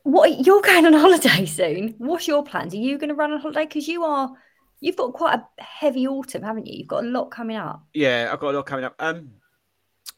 [0.03, 1.95] What you're going on holiday soon?
[1.97, 2.73] What's your plans?
[2.73, 3.65] Are you going to run on holiday?
[3.65, 4.31] Because you are,
[4.79, 6.79] you've got quite a heavy autumn, haven't you?
[6.79, 7.83] You've got a lot coming up.
[7.93, 8.95] Yeah, I've got a lot coming up.
[8.99, 9.31] Um,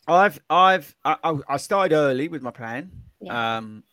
[0.07, 2.91] I've, I've, I, I started early with my plan.
[3.19, 3.57] Yeah.
[3.57, 3.83] Um,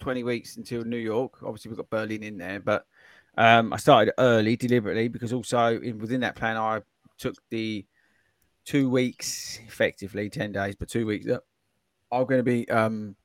[0.00, 1.42] 20 weeks until New York.
[1.42, 2.86] Obviously, we've got Berlin in there, but
[3.36, 6.80] um, I started early deliberately because also in, within that plan, I
[7.18, 7.86] took the
[8.64, 11.26] two weeks, effectively 10 days, but two weeks
[12.12, 13.16] I'm going to be um,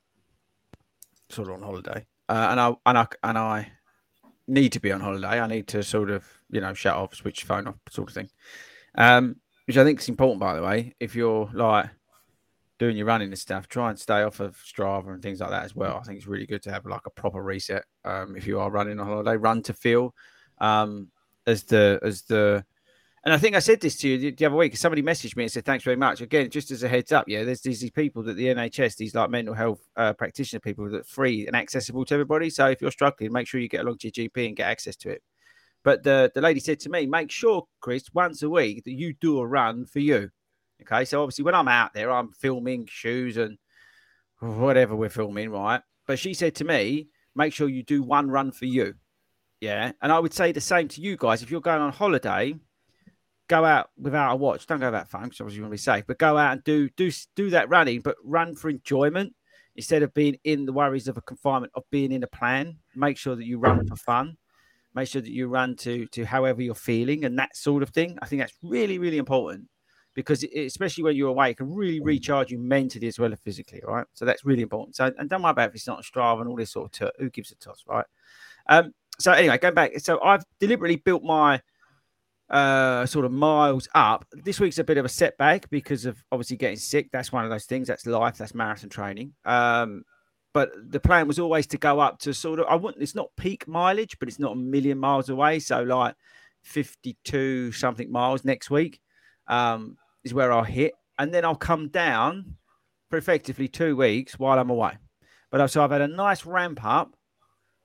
[1.28, 2.06] sort of on holiday.
[2.28, 3.72] Uh, and I and I and I
[4.46, 5.40] need to be on holiday.
[5.40, 8.30] I need to sort of you know shut off, switch phone off, sort of thing.
[8.94, 10.94] Um, which I think is important, by the way.
[11.00, 11.90] If you're like
[12.78, 15.64] doing your running and stuff, try and stay off of Strava and things like that
[15.64, 15.98] as well.
[15.98, 17.84] I think it's really good to have like a proper reset.
[18.04, 20.14] Um, if you are running on holiday, run to feel
[20.58, 21.08] um,
[21.46, 22.64] as the as the
[23.24, 24.76] and I think I said this to you the other week.
[24.76, 27.44] Somebody messaged me and said, "Thanks very much." Again, just as a heads up, yeah,
[27.44, 31.04] there's these people that the NHS, these like mental health uh, practitioner people, that are
[31.04, 32.50] free and accessible to everybody.
[32.50, 34.96] So if you're struggling, make sure you get along to your GP and get access
[34.96, 35.22] to it.
[35.84, 39.14] But the the lady said to me, "Make sure, Chris, once a week that you
[39.14, 40.30] do a run for you."
[40.80, 43.56] Okay, so obviously when I'm out there, I'm filming shoes and
[44.40, 45.80] whatever we're filming, right?
[46.08, 47.06] But she said to me,
[47.36, 48.94] "Make sure you do one run for you."
[49.60, 51.40] Yeah, and I would say the same to you guys.
[51.40, 52.56] If you're going on holiday
[53.52, 54.66] go out without a watch.
[54.66, 56.04] Don't go that far because obviously you want to be safe.
[56.06, 59.34] But go out and do do do that running, but run for enjoyment
[59.76, 62.78] instead of being in the worries of a confinement of being in a plan.
[62.96, 64.38] Make sure that you run for fun.
[64.94, 68.18] Make sure that you run to to however you're feeling and that sort of thing.
[68.22, 69.68] I think that's really really important
[70.14, 73.40] because it, especially when you're away, it can really recharge you mentally as well as
[73.40, 73.82] physically.
[73.86, 74.96] Right, so that's really important.
[74.96, 76.92] So and don't worry about if it's not a Strava and all this sort of
[76.92, 78.06] t- who gives a toss, right?
[78.68, 78.94] Um.
[79.18, 79.98] So anyway, going back.
[79.98, 81.60] So I've deliberately built my
[82.52, 84.26] uh, sort of miles up.
[84.32, 87.08] This week's a bit of a setback because of obviously getting sick.
[87.10, 87.88] That's one of those things.
[87.88, 88.36] That's life.
[88.36, 89.32] That's marathon training.
[89.44, 90.04] Um,
[90.52, 93.02] but the plan was always to go up to sort of I wouldn't.
[93.02, 95.60] It's not peak mileage, but it's not a million miles away.
[95.60, 96.14] So like
[96.62, 99.00] fifty-two something miles next week
[99.48, 102.56] um, is where I'll hit, and then I'll come down
[103.08, 104.98] for effectively two weeks while I'm away.
[105.50, 107.16] But so I've had a nice ramp up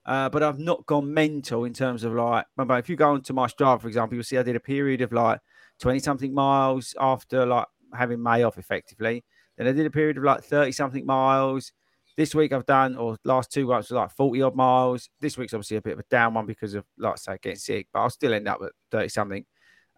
[0.08, 3.34] uh, but I've not gone mental in terms of like, remember, if you go onto
[3.34, 5.38] my Strava, for example, you'll see I did a period of like
[5.80, 9.22] 20 something miles after like having May off effectively.
[9.58, 11.72] Then I did a period of like 30 something miles.
[12.16, 15.10] This week I've done, or last two weeks, like 40 odd miles.
[15.20, 17.58] This week's obviously a bit of a down one because of, like I say, getting
[17.58, 19.44] sick, but I'll still end up at 30 something.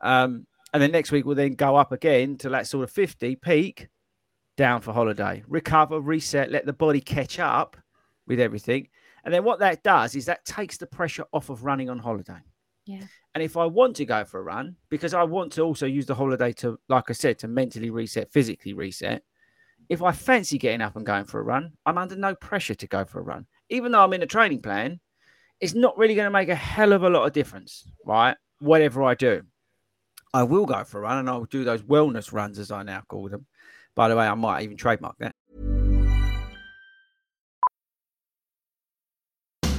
[0.02, 0.44] Um,
[0.74, 3.86] and then next week we'll then go up again to that sort of 50 peak
[4.56, 7.76] down for holiday, recover, reset, let the body catch up
[8.26, 8.88] with everything.
[9.24, 12.40] And then what that does is that takes the pressure off of running on holiday.
[12.86, 13.02] Yeah.
[13.34, 16.06] And if I want to go for a run, because I want to also use
[16.06, 19.22] the holiday to, like I said, to mentally reset, physically reset,
[19.88, 22.86] if I fancy getting up and going for a run, I'm under no pressure to
[22.86, 23.46] go for a run.
[23.68, 25.00] Even though I'm in a training plan,
[25.60, 28.36] it's not really going to make a hell of a lot of difference, right?
[28.60, 29.42] Whatever I do,
[30.32, 33.02] I will go for a run and I'll do those wellness runs, as I now
[33.08, 33.46] call them.
[33.94, 35.34] By the way, I might even trademark that.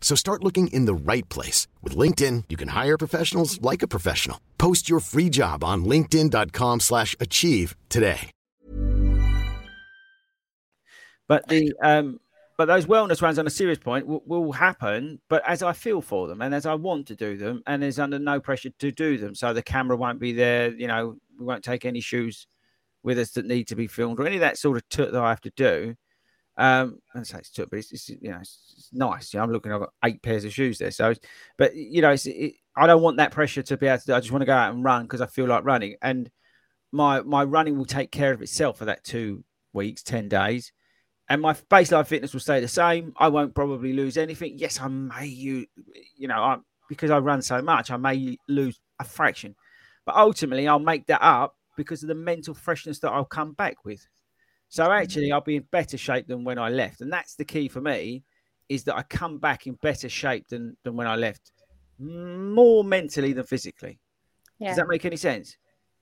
[0.00, 1.68] So start looking in the right place.
[1.82, 4.40] With LinkedIn, you can hire professionals like a professional.
[4.58, 8.32] Post your free job on linkedin.com slash achieve today.
[11.28, 12.18] But the um,
[12.58, 15.20] but those wellness runs on a serious point will, will, happen.
[15.28, 18.00] But as I feel for them and as I want to do them, and is
[18.00, 20.70] under no pressure to do them, so the camera won't be there.
[20.72, 22.48] You know, we won't take any shoes
[23.02, 25.30] with us that need to be filmed or any of that sort of that I
[25.30, 25.94] have to do.
[26.56, 29.32] Um, and say it's took, but it's, it's you know it's, it's nice.
[29.32, 29.72] You know, I'm looking.
[29.72, 31.14] I've got eight pairs of shoes there, so
[31.56, 34.06] but you know, it, I don't want that pressure to be able to.
[34.06, 34.14] Do.
[34.14, 36.30] I just want to go out and run because I feel like running, and
[36.92, 40.72] my my running will take care of itself for that two weeks, ten days
[41.30, 43.14] and my baseline fitness will stay the same.
[43.16, 44.58] I won't probably lose anything.
[44.58, 45.64] Yes, I may you,
[46.16, 49.54] you know, I, because I run so much, I may lose a fraction,
[50.04, 53.84] but ultimately I'll make that up because of the mental freshness that I'll come back
[53.84, 54.04] with.
[54.70, 57.66] So actually, I'll be in better shape than when I left, and that's the key
[57.68, 58.22] for me,
[58.68, 61.50] is that I come back in better shape than than when I left,
[61.98, 63.98] more mentally than physically.
[64.60, 64.68] Yeah.
[64.68, 65.56] Does that make any sense?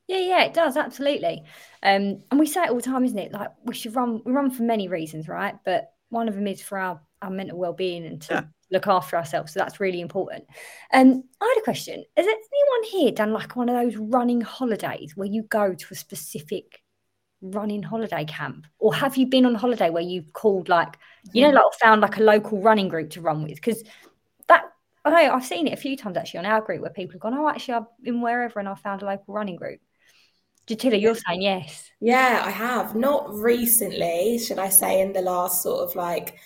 [0.07, 1.45] Yeah, yeah, it does absolutely.
[1.83, 3.33] Um, and we say it all the time, isn't it?
[3.33, 4.21] Like we should run.
[4.27, 5.55] We run for many reasons, right?
[5.65, 8.43] But one of them is for our, our mental well-being and to yeah.
[8.71, 9.55] look after ourselves.
[9.55, 10.45] So that's really important.
[10.93, 15.17] Um, I had a question: Has anyone here done like one of those running holidays
[15.17, 16.83] where you go to a specific
[17.41, 20.99] running holiday camp, or have you been on holiday where you've called like
[21.33, 23.55] you know, like found like a local running group to run with?
[23.55, 23.83] Because
[24.49, 24.65] that
[25.05, 27.21] I know I've seen it a few times actually on our group where people have
[27.21, 29.81] gone, oh, actually I've been wherever and I found a local running group.
[30.67, 31.91] Jatila, you're saying yes.
[32.01, 32.95] Yeah, I have.
[32.95, 36.37] Not recently, should I say, in the last sort of like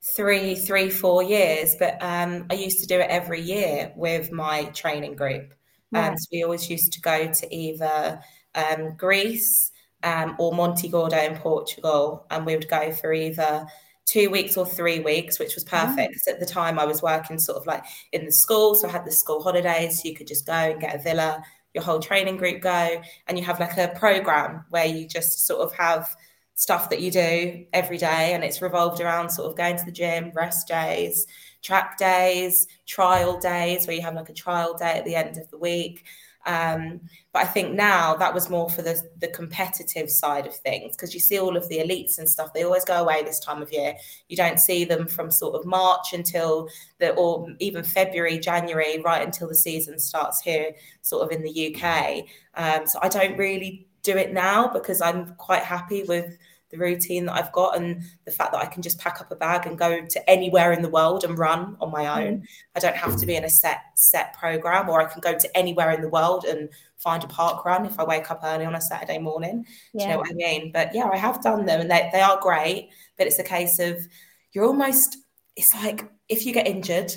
[0.00, 4.64] three, three, four years, but um, I used to do it every year with my
[4.66, 5.52] training group.
[5.92, 8.20] And um, so we always used to go to either
[8.54, 9.70] um, Greece
[10.02, 13.66] um, or Monte Gordo in Portugal, and we would go for either
[14.06, 16.12] two weeks or three weeks, which was perfect.
[16.12, 18.92] Because at the time I was working sort of like in the school, so I
[18.92, 21.42] had the school holidays, so you could just go and get a villa
[21.74, 25.60] your whole training group go and you have like a program where you just sort
[25.60, 26.16] of have
[26.54, 29.92] stuff that you do every day and it's revolved around sort of going to the
[29.92, 31.26] gym rest days
[31.62, 35.48] track days trial days where you have like a trial day at the end of
[35.50, 36.04] the week
[36.48, 37.02] um,
[37.34, 41.12] but I think now that was more for the, the competitive side of things because
[41.12, 43.70] you see all of the elites and stuff, they always go away this time of
[43.70, 43.94] year.
[44.30, 46.68] You don't see them from sort of March until
[47.00, 50.72] the, or even February, January, right until the season starts here,
[51.02, 52.24] sort of in the UK.
[52.54, 56.38] Um, so I don't really do it now because I'm quite happy with
[56.70, 59.36] the routine that I've got and the fact that I can just pack up a
[59.36, 62.38] bag and go to anywhere in the world and run on my own.
[62.38, 62.46] Mm.
[62.76, 65.56] I don't have to be in a set set program or I can go to
[65.56, 68.74] anywhere in the world and find a park run if I wake up early on
[68.74, 69.64] a Saturday morning.
[69.94, 69.98] Yeah.
[69.98, 70.72] Do you know what I mean?
[70.72, 72.90] But yeah, I have done them and they, they are great.
[73.16, 74.06] But it's a case of
[74.52, 75.16] you're almost
[75.56, 77.12] it's like if you get injured,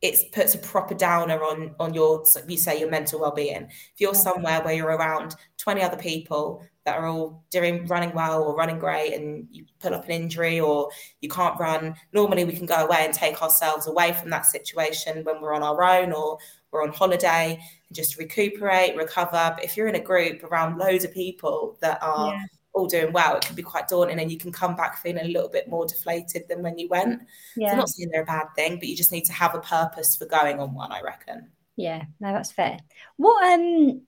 [0.00, 4.14] it puts a proper downer on on your you say your mental well-being if you're
[4.14, 8.78] somewhere where you're around 20 other people that are all doing running well or running
[8.78, 12.84] great and you pull up an injury or you can't run normally we can go
[12.84, 16.38] away and take ourselves away from that situation when we're on our own or
[16.70, 21.04] we're on holiday and just recuperate recover but if you're in a group around loads
[21.04, 22.42] of people that are yeah.
[22.72, 25.28] all doing well it can be quite daunting and you can come back feeling a
[25.28, 27.22] little bit more deflated than when you went
[27.56, 27.68] yeah.
[27.68, 29.60] so i'm not saying they're a bad thing but you just need to have a
[29.60, 32.78] purpose for going on one i reckon yeah no that's fair
[33.16, 34.02] what um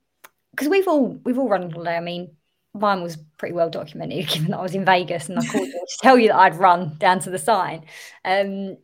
[0.50, 2.34] because we've all we've all run holiday i mean
[2.74, 5.72] mine was pretty well documented given that I was in Vegas and I called you
[5.72, 7.84] to tell you that I'd run down to the sign.
[8.24, 8.76] Um,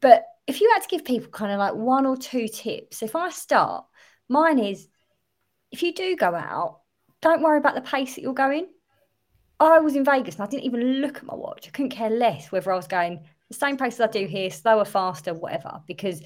[0.00, 3.16] but if you had to give people kind of like one or two tips, if
[3.16, 3.84] I start,
[4.28, 4.88] mine is
[5.70, 6.80] if you do go out,
[7.20, 8.68] don't worry about the pace that you're going.
[9.60, 11.66] I was in Vegas and I didn't even look at my watch.
[11.66, 14.50] I couldn't care less whether I was going the same pace as I do here,
[14.50, 16.22] slower, faster, whatever, because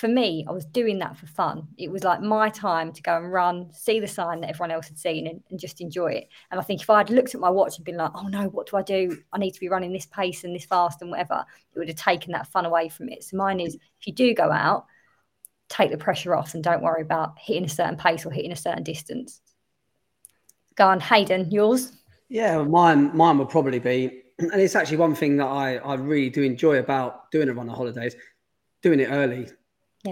[0.00, 1.68] for me, I was doing that for fun.
[1.76, 4.88] It was like my time to go and run, see the sign that everyone else
[4.88, 6.28] had seen, and, and, just enjoy it.
[6.50, 8.66] And I think if I'd looked at my watch and been like, oh no, what
[8.70, 9.18] do I do?
[9.30, 11.44] I need to be running this pace and this fast and whatever,
[11.74, 13.22] it would have taken that fun away from it.
[13.24, 14.86] So mine is if you do go out,
[15.68, 18.56] take the pressure off and don't worry about hitting a certain pace or hitting a
[18.56, 19.42] certain distance.
[20.76, 21.92] Go on, Hayden, yours?
[22.30, 26.30] Yeah, mine mine would probably be, and it's actually one thing that I, I really
[26.30, 28.16] do enjoy about doing it on the holidays,
[28.80, 29.48] doing it early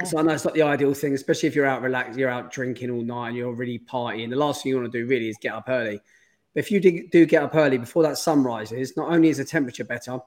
[0.05, 2.53] So I know it's not the ideal thing, especially if you're out relaxed, you're out
[2.53, 4.29] drinking all night and you're really partying.
[4.29, 6.01] The last thing you want to do really is get up early.
[6.55, 9.39] But if you do, do get up early before that sun rises, not only is
[9.39, 10.19] the temperature better,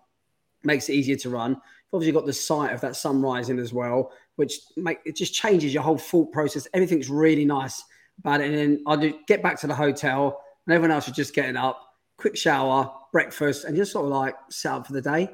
[0.64, 1.52] makes it easier to run.
[1.52, 5.34] You've obviously got the sight of that sun rising as well, which make it just
[5.34, 6.68] changes your whole thought process.
[6.74, 7.84] Everything's really nice
[8.18, 8.48] about it.
[8.48, 11.58] And then I do get back to the hotel, and everyone else is just getting
[11.58, 11.80] up,
[12.18, 15.30] quick shower, breakfast, and just sort of like set up for the day.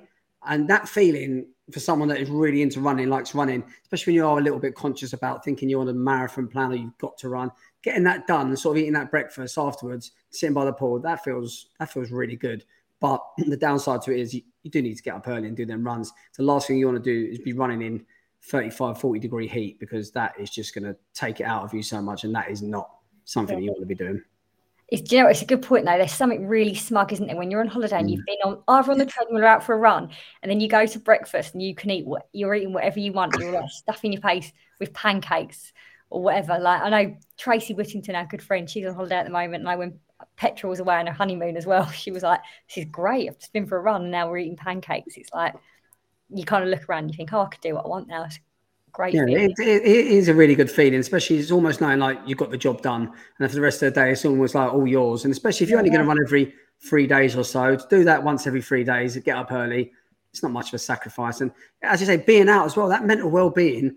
[0.46, 4.26] And that feeling for someone that is really into running, likes running, especially when you
[4.26, 7.18] are a little bit conscious about thinking you're on a marathon plan or you've got
[7.18, 7.52] to run,
[7.84, 11.24] getting that done and sort of eating that breakfast afterwards, sitting by the pool, that
[11.24, 12.64] feels that feels really good.
[13.00, 15.58] But the downside to it is you, you do need to get up early and
[15.58, 16.14] do them runs.
[16.38, 18.06] The last thing you want to do is be running in
[18.44, 21.84] 35, 40 degree heat because that is just going to take it out of you
[21.84, 22.24] so much.
[22.24, 22.90] And that is not
[23.26, 23.66] something yeah.
[23.66, 24.24] you want to be doing.
[24.90, 25.98] It's, you know, it's a good point though.
[25.98, 28.26] There's something really smug, isn't there, when you're on holiday and you've mm.
[28.26, 30.10] been on either on the treadmill or out for a run,
[30.42, 33.12] and then you go to breakfast and you can eat what you're eating whatever you
[33.12, 33.36] want.
[33.38, 35.74] You're like stuffing your face with pancakes
[36.10, 36.58] or whatever.
[36.58, 39.70] Like I know Tracy Whittington, our good friend, she's on holiday at the moment, and
[39.70, 40.00] I when
[40.38, 43.30] Petra was away on her honeymoon as well, she was like, "This is great.
[43.30, 45.54] I've just been for a run, and now we're eating pancakes." It's like
[46.30, 48.08] you kind of look around, and you think, "Oh, I could do what I want
[48.08, 48.40] now." It's
[48.98, 49.14] great.
[49.14, 52.40] Yeah, it, it, it is a really good feeling, especially it's almost knowing like you've
[52.40, 54.88] got the job done, and for the rest of the day, it's almost like all
[54.88, 55.24] yours.
[55.24, 57.88] And especially if you're yeah, only going to run every three days or so, to
[57.90, 59.92] do that once every three days, get up early,
[60.34, 61.42] it's not much of a sacrifice.
[61.42, 61.52] And
[61.84, 63.96] as you say, being out as well, that mental well-being,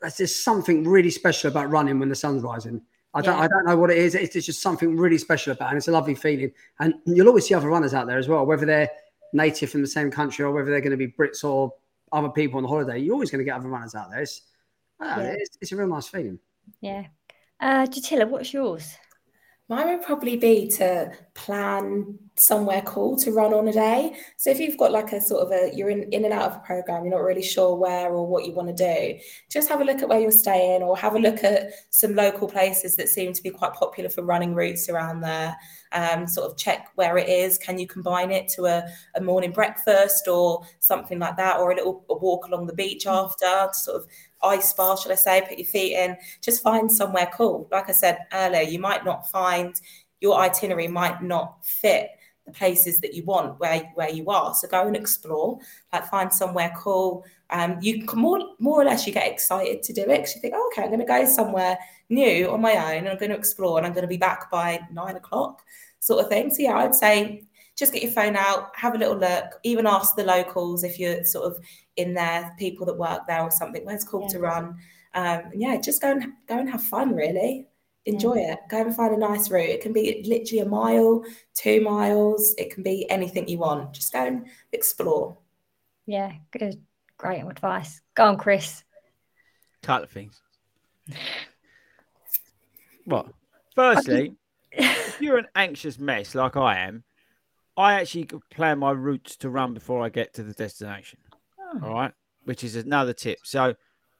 [0.00, 2.82] that's just something really special about running when the sun's rising.
[3.14, 3.44] I don't, yeah.
[3.44, 4.14] I don't know what it is.
[4.14, 5.68] It's, it's, just something really special about it.
[5.70, 6.52] And it's a lovely feeling.
[6.80, 8.90] And you'll always see other runners out there as well, whether they're
[9.34, 11.72] native from the same country or whether they're going to be Brits or
[12.12, 12.98] other people on the holiday.
[12.98, 14.22] You're always going to get other runners out there.
[14.22, 14.42] It's,
[15.00, 15.34] uh, yeah.
[15.38, 16.38] it's, it's, a real nice feeling.
[16.80, 17.06] Yeah.
[17.60, 18.96] Uh, Jatila, what's yours?
[19.68, 24.16] Mine would probably be to plan somewhere cool to run on a day.
[24.36, 26.56] So if you've got like a sort of a you're in, in and out of
[26.56, 29.18] a program, you're not really sure where or what you want to do,
[29.50, 32.48] just have a look at where you're staying or have a look at some local
[32.48, 35.56] places that seem to be quite popular for running routes around there.
[35.94, 37.58] Um, sort of check where it is.
[37.58, 41.76] Can you combine it to a, a morning breakfast or something like that, or a
[41.76, 44.06] little a walk along the beach after to sort of
[44.42, 47.68] ice bar, shall I say, put your feet in, just find somewhere cool.
[47.70, 49.80] Like I said earlier, you might not find
[50.20, 52.08] your itinerary might not fit
[52.46, 54.54] the places that you want where where you are.
[54.54, 55.58] So go and explore,
[55.92, 57.24] like find somewhere cool.
[57.52, 60.40] Um, you can more more or less you get excited to do it because you
[60.40, 61.78] think, oh, okay, I'm going to go somewhere
[62.08, 64.50] new on my own, and I'm going to explore, and I'm going to be back
[64.50, 65.62] by nine o'clock,
[66.00, 66.50] sort of thing.
[66.50, 67.44] So yeah, I'd say
[67.76, 71.24] just get your phone out, have a little look, even ask the locals if you're
[71.24, 71.58] sort of
[71.96, 73.84] in there, people that work there or something.
[73.84, 74.28] Where's cool yeah.
[74.28, 74.76] to run?
[75.14, 77.14] Um, yeah, just go and go and have fun.
[77.14, 77.66] Really
[78.06, 78.54] enjoy yeah.
[78.54, 78.58] it.
[78.68, 79.68] Go and find a nice route.
[79.68, 81.24] It can be literally a mile,
[81.54, 82.54] two miles.
[82.58, 83.92] It can be anything you want.
[83.92, 85.36] Just go and explore.
[86.06, 86.82] Yeah, good,
[87.22, 88.02] great advice.
[88.14, 88.82] Go on, Chris.
[89.82, 90.42] Couple of things.
[93.04, 93.26] what?
[93.74, 94.34] Firstly,
[94.72, 97.04] if you're an anxious mess like I am,
[97.76, 101.20] I actually plan my routes to run before I get to the destination.
[101.60, 101.80] Oh.
[101.84, 102.12] All right,
[102.44, 103.38] which is another tip.
[103.44, 103.74] So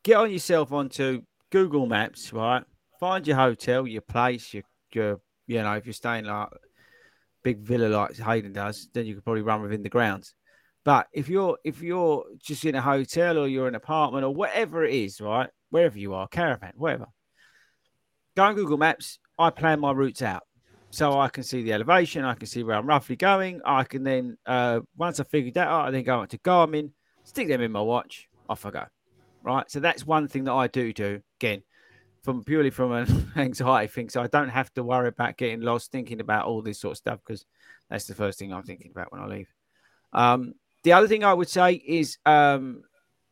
[0.04, 2.62] get on yourself onto Google Maps, right?
[2.98, 6.48] Find your hotel, your place, your your you know, if you're staying like
[7.42, 10.34] big villa like Hayden does, then you could probably run within the grounds.
[10.84, 14.34] But if you're if you're just in a hotel or you're in an apartment or
[14.34, 17.06] whatever it is, right, wherever you are, caravan, whatever,
[18.36, 19.18] go on Google Maps.
[19.38, 20.42] I plan my routes out
[20.92, 23.62] so I can see the elevation, I can see where I'm roughly going.
[23.64, 26.90] I can then, uh, once I figured that out, I then go into Garmin,
[27.24, 28.84] stick them in my watch, off I go.
[29.42, 29.68] Right.
[29.70, 31.62] So that's one thing that I do do again,
[32.22, 34.08] from purely from an anxiety thing.
[34.10, 36.98] So I don't have to worry about getting lost thinking about all this sort of
[36.98, 37.46] stuff because
[37.88, 39.48] that's the first thing I'm thinking about when I leave.
[40.12, 40.52] Um,
[40.82, 42.82] the other thing I would say is um,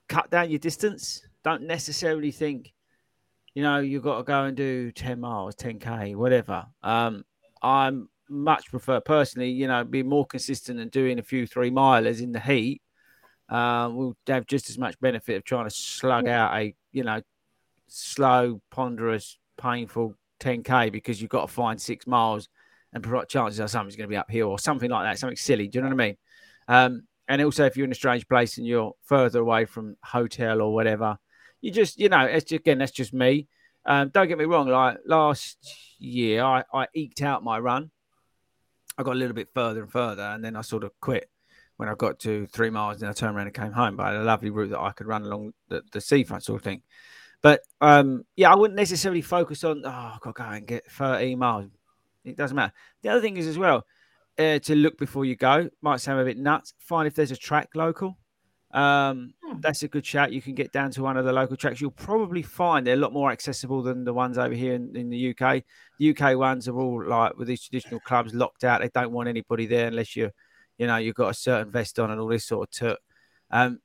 [0.08, 1.22] cut down your distance.
[1.42, 2.72] Don't necessarily think,
[3.54, 6.66] you know, you've got to go and do 10 miles, 10K, whatever.
[6.82, 7.24] Um,
[7.62, 12.22] I'm much prefer personally, you know, be more consistent and doing a few three milers
[12.22, 12.82] in the heat.
[13.48, 17.20] Uh, will have just as much benefit of trying to slug out a, you know,
[17.88, 22.48] slow, ponderous, painful 10k because you've got to find six miles
[22.92, 25.66] and provide chances are something's going to be uphill or something like that, something silly.
[25.66, 26.16] Do you know what I mean?
[26.68, 30.60] Um, and also, if you're in a strange place and you're further away from hotel
[30.60, 31.16] or whatever,
[31.60, 33.46] you just, you know, it's again, that's just me.
[33.86, 34.66] Um, don't get me wrong.
[34.66, 35.56] Like last
[36.00, 37.92] year, I, I eked out my run.
[38.98, 41.30] I got a little bit further and further, and then I sort of quit
[41.76, 43.00] when I got to three miles.
[43.00, 43.94] And I turned around and came home.
[43.94, 46.60] But I had a lovely route that I could run along the, the seafront sort
[46.60, 46.82] of thing.
[47.42, 49.82] But um, yeah, I wouldn't necessarily focus on.
[49.84, 51.66] Oh, I've got to go and get 30 miles.
[52.24, 52.72] It doesn't matter.
[53.02, 53.86] The other thing is as well
[54.38, 55.68] uh, to look before you go.
[55.82, 56.74] Might sound a bit nuts.
[56.78, 58.16] Find if there's a track local.
[58.72, 59.58] Um, hmm.
[59.60, 60.32] That's a good shout.
[60.32, 61.80] You can get down to one of the local tracks.
[61.80, 65.10] You'll probably find they're a lot more accessible than the ones over here in, in
[65.10, 65.64] the UK.
[65.98, 68.80] The UK ones are all like with these traditional clubs locked out.
[68.80, 70.30] They don't want anybody there unless you,
[70.78, 73.00] you know, you've got a certain vest on and all this sort of took.
[73.50, 73.80] Um,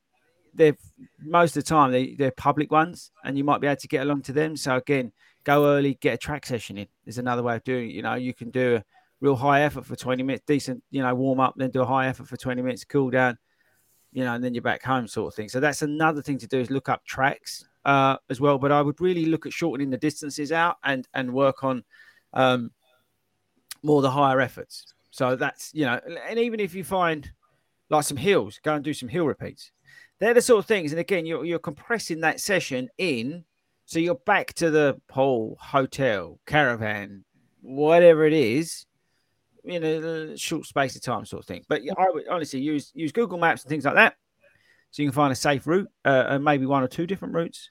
[0.53, 0.77] they're
[1.19, 4.03] most of the time they, they're public ones, and you might be able to get
[4.03, 4.55] along to them.
[4.55, 5.11] So again,
[5.43, 6.87] go early, get a track session in.
[7.03, 7.93] There's another way of doing it.
[7.93, 8.83] You know, you can do a
[9.25, 12.07] real high effort for 20 minutes, decent, you know, warm up, then do a high
[12.07, 13.37] effort for 20 minutes, cool down
[14.15, 15.49] you know, and then you're back home, sort of thing.
[15.49, 18.57] So that's another thing to do is look up tracks uh, as well.
[18.57, 21.83] But I would really look at shortening the distances out and and work on
[22.33, 22.71] um,
[23.83, 24.93] more the higher efforts.
[25.11, 25.99] So that's you know,
[26.29, 27.29] and even if you find
[27.89, 29.71] like some hills, go and do some hill repeats.
[30.19, 33.43] They're the sort of things, and again, you're you're compressing that session in,
[33.83, 37.25] so you're back to the whole hotel, caravan,
[37.61, 38.85] whatever it is,
[39.67, 41.63] in a short space of time, sort of thing.
[41.67, 44.15] But I would honestly use use Google Maps and things like that,
[44.91, 47.69] so you can find a safe route, uh, and maybe one or two different routes,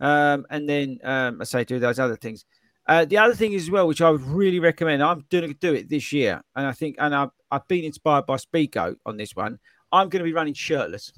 [0.00, 2.44] um, and then um, I say do those other things.
[2.86, 5.74] Uh, the other thing as well, which I would really recommend, I'm going to do
[5.74, 9.36] it this year, and I think, and I've, I've been inspired by Speako on this
[9.36, 9.58] one.
[9.92, 11.12] I'm going to be running shirtless,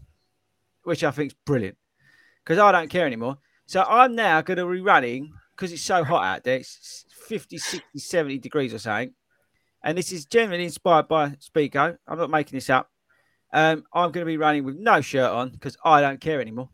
[0.83, 1.79] which I think is brilliant
[2.45, 3.39] because I don't care anymore.
[3.67, 6.59] So I'm now going to be running because it's so hot out there.
[6.59, 9.15] It's 50, 60, 70 degrees or something
[9.85, 11.97] and this is generally inspired by Speako.
[12.09, 12.91] I'm not making this up.
[13.53, 16.71] Um, I'm going to be running with no shirt on because I don't care anymore.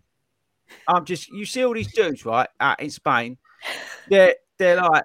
[0.88, 3.36] I'm just, you see all these dudes, right, out in Spain.
[4.08, 5.04] They're, they're like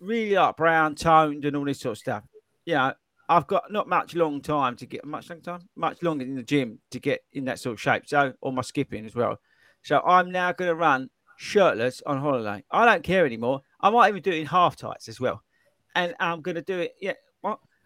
[0.00, 2.24] really like brown toned and all this sort of stuff.
[2.66, 2.92] You know,
[3.28, 6.42] I've got not much long time to get much long time, much longer in the
[6.42, 8.02] gym to get in that sort of shape.
[8.06, 9.38] So, or my skipping as well.
[9.82, 12.64] So I'm now going to run shirtless on holiday.
[12.70, 13.62] I don't care anymore.
[13.80, 15.42] I might even do it in half tights as well.
[15.94, 16.94] And I'm going to do it.
[17.00, 17.12] Yeah,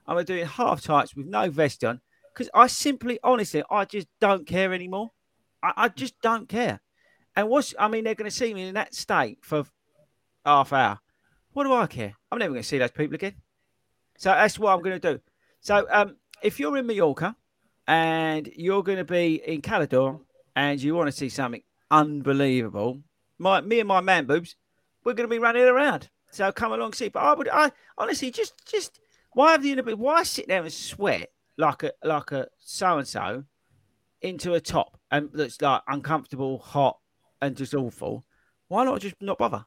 [0.09, 0.13] what?
[0.13, 2.01] I'm going to do it in half tights with no vest on
[2.35, 5.11] because I simply, honestly, I just don't care anymore.
[5.63, 6.81] I, I just don't care.
[7.37, 9.65] And what's, I mean, they're going to see me in that state for
[10.45, 10.99] half hour.
[11.53, 12.15] What do I care?
[12.31, 13.35] I'm never going to see those people again.
[14.17, 15.21] So that's what I'm going to do.
[15.61, 17.37] So um, if you're in Mallorca
[17.87, 20.21] and you're going to be in Cala d'Or
[20.57, 23.01] and you want to see something unbelievable,
[23.39, 24.57] my me and my man boobs,
[25.05, 26.11] we're going to be running around.
[26.31, 27.09] So come along see.
[27.09, 28.99] But I would, I honestly just, just
[29.39, 33.45] why have the why sit there and sweat like a like a so and so
[34.21, 36.99] into a top and that's like uncomfortable, hot,
[37.41, 38.25] and just awful?
[38.67, 39.65] Why not just not bother?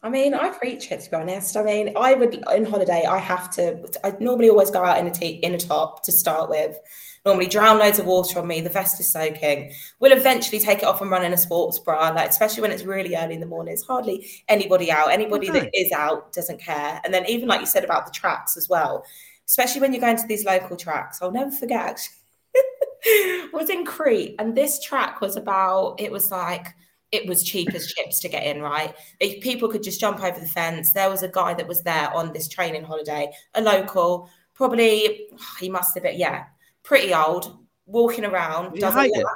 [0.00, 1.56] I mean, I preach it to be honest.
[1.56, 3.04] I mean, I would on holiday.
[3.04, 3.84] I have to.
[4.04, 6.78] I normally always go out in a t- in a top to start with.
[7.26, 8.60] Normally, drown loads of water on me.
[8.60, 9.72] The vest is soaking.
[9.98, 12.10] We'll eventually take it off and run in a sports bra.
[12.10, 13.74] Like especially when it's really early in the morning.
[13.74, 15.10] It's hardly anybody out.
[15.10, 15.60] Anybody okay.
[15.60, 17.00] that is out doesn't care.
[17.04, 19.04] And then even like you said about the tracks as well.
[19.46, 21.20] Especially when you're going to these local tracks.
[21.20, 21.80] I'll never forget.
[21.80, 25.96] Actually, was in Crete, and this track was about.
[25.98, 26.68] It was like
[27.12, 28.94] it was cheap as chips to get in, right?
[29.20, 30.92] If people could just jump over the fence.
[30.92, 35.28] There was a guy that was there on this training holiday, a local, probably
[35.58, 36.44] he must have been, yeah,
[36.82, 39.26] pretty old, walking around, does a lap,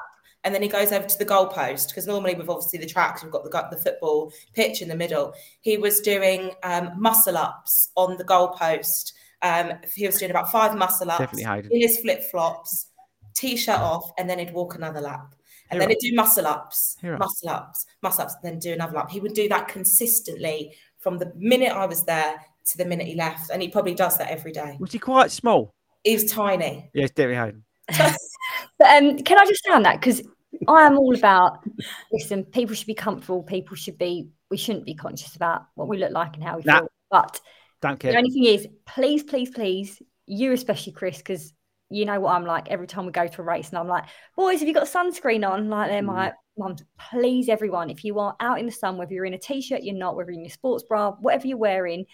[0.45, 3.33] and then he goes over to the goalpost because normally we've obviously the tracks, we've
[3.33, 5.33] got the, the football pitch in the middle.
[5.61, 9.13] He was doing um, muscle ups on the goalpost.
[9.41, 12.89] Um, he was doing about five muscle ups in his flip flops,
[13.35, 15.35] t shirt off, and then he'd walk another lap
[15.73, 19.11] and then he'd do muscle ups, muscle ups, muscle ups, then do another lap.
[19.11, 23.17] He would do that consistently from the minute I was there to the minute he
[23.17, 24.77] left, and he probably does that every day.
[24.79, 25.75] Was he quite small?
[26.05, 26.91] He was tiny.
[26.95, 27.65] Yes, Derry Hayden.
[27.89, 30.23] but um, can I just say on that because
[30.69, 31.65] I am all about
[32.13, 32.45] listen.
[32.45, 33.43] People should be comfortable.
[33.43, 34.29] People should be.
[34.51, 36.89] We shouldn't be conscious about what we look like and how we nah, feel.
[37.11, 37.41] But
[37.81, 38.13] don't care.
[38.13, 41.53] The only thing is, please, please, please, you especially, Chris, because
[41.93, 44.05] you know what I'm like every time we go to a race, and I'm like,
[44.37, 45.69] boys, have you got sunscreen on?
[45.69, 46.77] Like they're my mum,
[47.11, 49.95] please, everyone, if you are out in the sun, whether you're in a t-shirt, you're
[49.95, 52.05] not, whether you're in your sports bra, whatever you're wearing,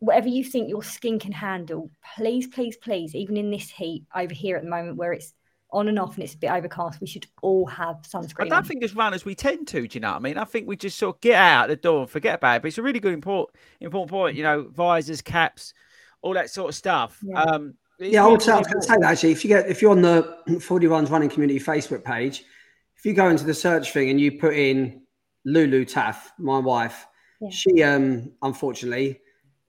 [0.00, 4.34] whatever you think your skin can handle, please, please, please, even in this heat over
[4.34, 5.32] here at the moment where it's
[5.70, 8.42] on and off and it's a bit overcast, we should all have sunscreen.
[8.42, 8.64] I don't on.
[8.64, 10.36] think as runners we tend to, do you know what I mean?
[10.36, 12.62] I think we just sort of get out the door and forget about it.
[12.62, 15.72] But it's a really good important important point, you know, visors, caps,
[16.20, 17.18] all that sort of stuff.
[17.22, 17.42] Yeah.
[17.42, 17.74] Um,
[18.10, 19.32] yeah, I would say I was going to say that actually.
[19.32, 22.44] If you get if you're on the Fordy Runs Running Community Facebook page,
[22.96, 25.02] if you go into the search thing and you put in
[25.44, 27.06] Lulu Taff, my wife,
[27.40, 27.50] yeah.
[27.50, 29.20] she um unfortunately,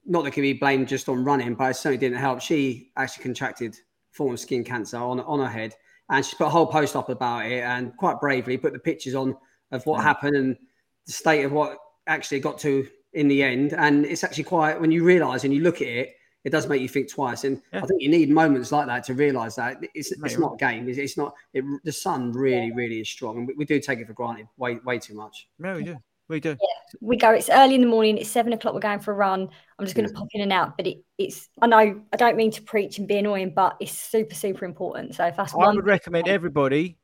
[0.05, 2.41] not that can be blamed just on running, but it certainly didn't help.
[2.41, 3.77] She actually contracted
[4.11, 5.75] form of skin cancer on on her head,
[6.09, 9.15] and she put a whole post up about it and quite bravely put the pictures
[9.15, 9.35] on
[9.71, 10.03] of what yeah.
[10.03, 10.57] happened and
[11.05, 11.77] the state of what
[12.07, 13.73] actually got to in the end.
[13.73, 16.81] And it's actually quite when you realise and you look at it it does make
[16.81, 17.43] you think twice.
[17.43, 17.83] And yeah.
[17.83, 20.89] I think you need moments like that to realize that it's, it's not a game.
[20.89, 22.73] It's, it's not, it, the sun really, yeah.
[22.75, 23.37] really is strong.
[23.37, 25.47] And we, we, do take it for granted way, way too much.
[25.57, 25.97] No, we do.
[26.27, 26.49] We do.
[26.49, 26.97] Yeah.
[27.01, 29.49] We go, it's early in the morning, it's seven o'clock, we're going for a run.
[29.77, 30.77] I'm just going to pop in and out.
[30.77, 33.91] But it, it's, I know, I don't mean to preach and be annoying, but it's
[33.91, 35.15] super, super important.
[35.15, 36.97] So if that's I one, would recommend everybody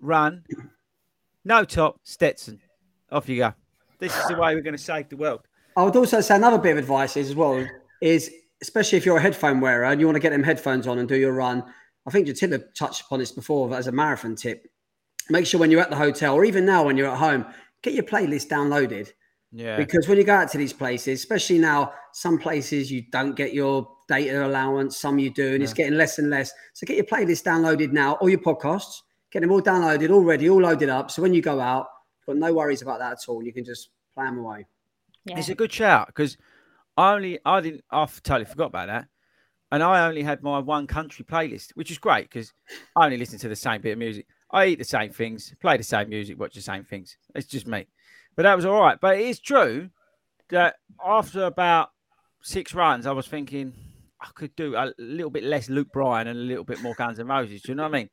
[0.00, 0.44] run,
[1.44, 2.60] no top, Stetson.
[3.10, 3.54] Off you go.
[3.98, 5.40] This is the way we're going to save the world.
[5.76, 7.66] I would also say another bit of advice is as well
[8.00, 8.30] is
[8.64, 11.06] especially if you're a headphone wearer and you want to get them headphones on and
[11.06, 11.62] do your run.
[12.06, 14.66] I think Jatila touched upon this before as a marathon tip.
[15.28, 17.44] Make sure when you're at the hotel or even now when you're at home,
[17.82, 19.12] get your playlist downloaded.
[19.52, 19.76] Yeah.
[19.76, 23.52] Because when you go out to these places, especially now, some places you don't get
[23.52, 25.64] your data allowance, some you do, and yeah.
[25.64, 26.50] it's getting less and less.
[26.72, 30.62] So get your playlist downloaded now, or your podcasts, get them all downloaded already, all
[30.62, 31.10] loaded up.
[31.10, 31.86] So when you go out,
[32.18, 33.42] you've got no worries about that at all.
[33.42, 34.64] You can just play them away.
[35.26, 35.38] Yeah.
[35.38, 36.38] It's a good shout because
[36.96, 39.08] I only I didn't I totally forgot about that.
[39.72, 42.52] And I only had my one country playlist, which is great because
[42.94, 44.26] I only listen to the same bit of music.
[44.52, 47.16] I eat the same things, play the same music, watch the same things.
[47.34, 47.86] It's just me.
[48.36, 48.98] But that was all right.
[49.00, 49.90] But it is true
[50.50, 51.90] that after about
[52.42, 53.72] six runs, I was thinking
[54.20, 57.18] I could do a little bit less Luke Bryan and a little bit more Guns
[57.18, 57.62] N' Roses.
[57.62, 58.10] Do you know what I mean?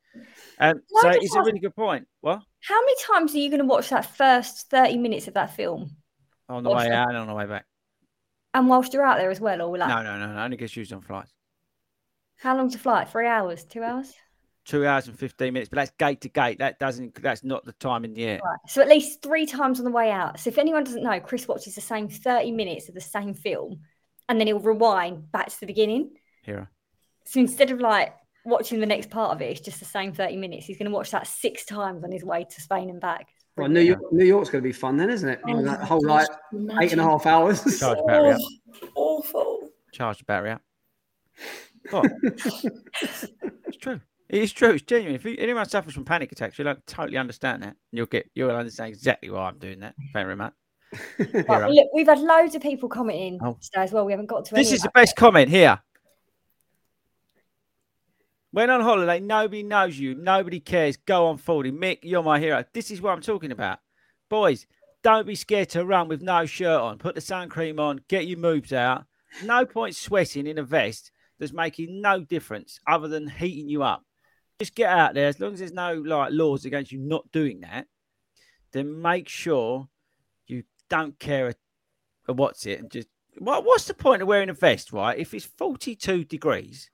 [0.59, 2.07] Um, so it's a really good point.
[2.21, 2.41] What?
[2.61, 5.95] How many times are you going to watch that first 30 minutes of that film?
[6.49, 7.65] On the way out and on the way back.
[8.53, 10.75] And whilst you're out there as well, or like no, no, no, no, only gets
[10.75, 11.31] used on flights.
[12.37, 13.09] How long's a flight?
[13.09, 13.63] Three hours?
[13.63, 14.13] Two hours?
[14.65, 16.59] Two hours and fifteen minutes, but that's gate to gate.
[16.59, 17.21] That doesn't.
[17.21, 18.39] That's not the time in the air.
[18.43, 18.59] Right.
[18.67, 20.39] So at least three times on the way out.
[20.39, 23.79] So if anyone doesn't know, Chris watches the same thirty minutes of the same film
[24.31, 26.11] and then he'll rewind back to the beginning.
[26.43, 26.67] Hero.
[27.25, 30.37] So instead of like watching the next part of it, it's just the same 30
[30.37, 30.65] minutes.
[30.65, 33.27] He's going to watch that six times on his way to Spain and back.
[33.57, 35.39] Well, New York, New York's going to be fun then, isn't it?
[35.47, 36.27] Oh, that whole like
[36.81, 37.61] eight and a half hours.
[37.79, 38.41] Charge battery up.
[38.95, 39.69] Awful.
[39.91, 40.61] Charge the battery up.
[41.89, 42.11] What?
[42.23, 43.99] it's true.
[44.29, 44.69] It's true.
[44.71, 45.15] It's genuine.
[45.15, 47.75] If anyone suffers from panic attacks, you'll like, totally understand that.
[47.91, 48.29] You'll get.
[48.33, 49.95] You'll understand exactly why I'm doing that.
[50.13, 50.53] Thank you very much.
[51.19, 53.57] Right, um, look, we've had loads of people commenting Oh.
[53.61, 54.05] today as well.
[54.05, 54.93] We haven't got to This any is the that.
[54.93, 55.79] best comment here.
[58.51, 60.97] When on holiday, nobody knows you, nobody cares.
[60.97, 61.71] Go on Fordy.
[61.71, 62.63] Mick, you're my hero.
[62.73, 63.79] This is what I'm talking about.
[64.29, 64.67] Boys,
[65.03, 66.97] don't be scared to run with no shirt on.
[66.97, 69.05] Put the sun cream on, get your moves out.
[69.43, 74.03] No point sweating in a vest that's making no difference other than heating you up.
[74.59, 75.27] Just get out there.
[75.27, 77.87] As long as there's no like laws against you not doing that,
[78.73, 79.87] then make sure
[80.45, 81.55] you don't care
[82.27, 85.17] a- what's it and just what, what's the point of wearing a vest, right?
[85.17, 86.89] If it's 42 degrees,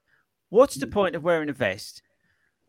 [0.50, 2.02] what's the point of wearing a vest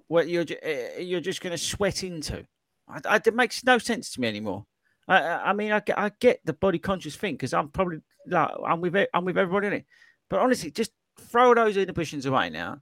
[0.09, 2.47] where you're ju- eh, you're just going to sweat into?
[2.89, 4.67] I, I, it makes no sense to me anymore.
[5.07, 8.51] I, I mean, I get, I get the body conscious thing because I'm probably like
[8.67, 9.87] I'm with I'm with everybody in it,
[10.29, 12.81] but honestly, just throw those inhibitions away now.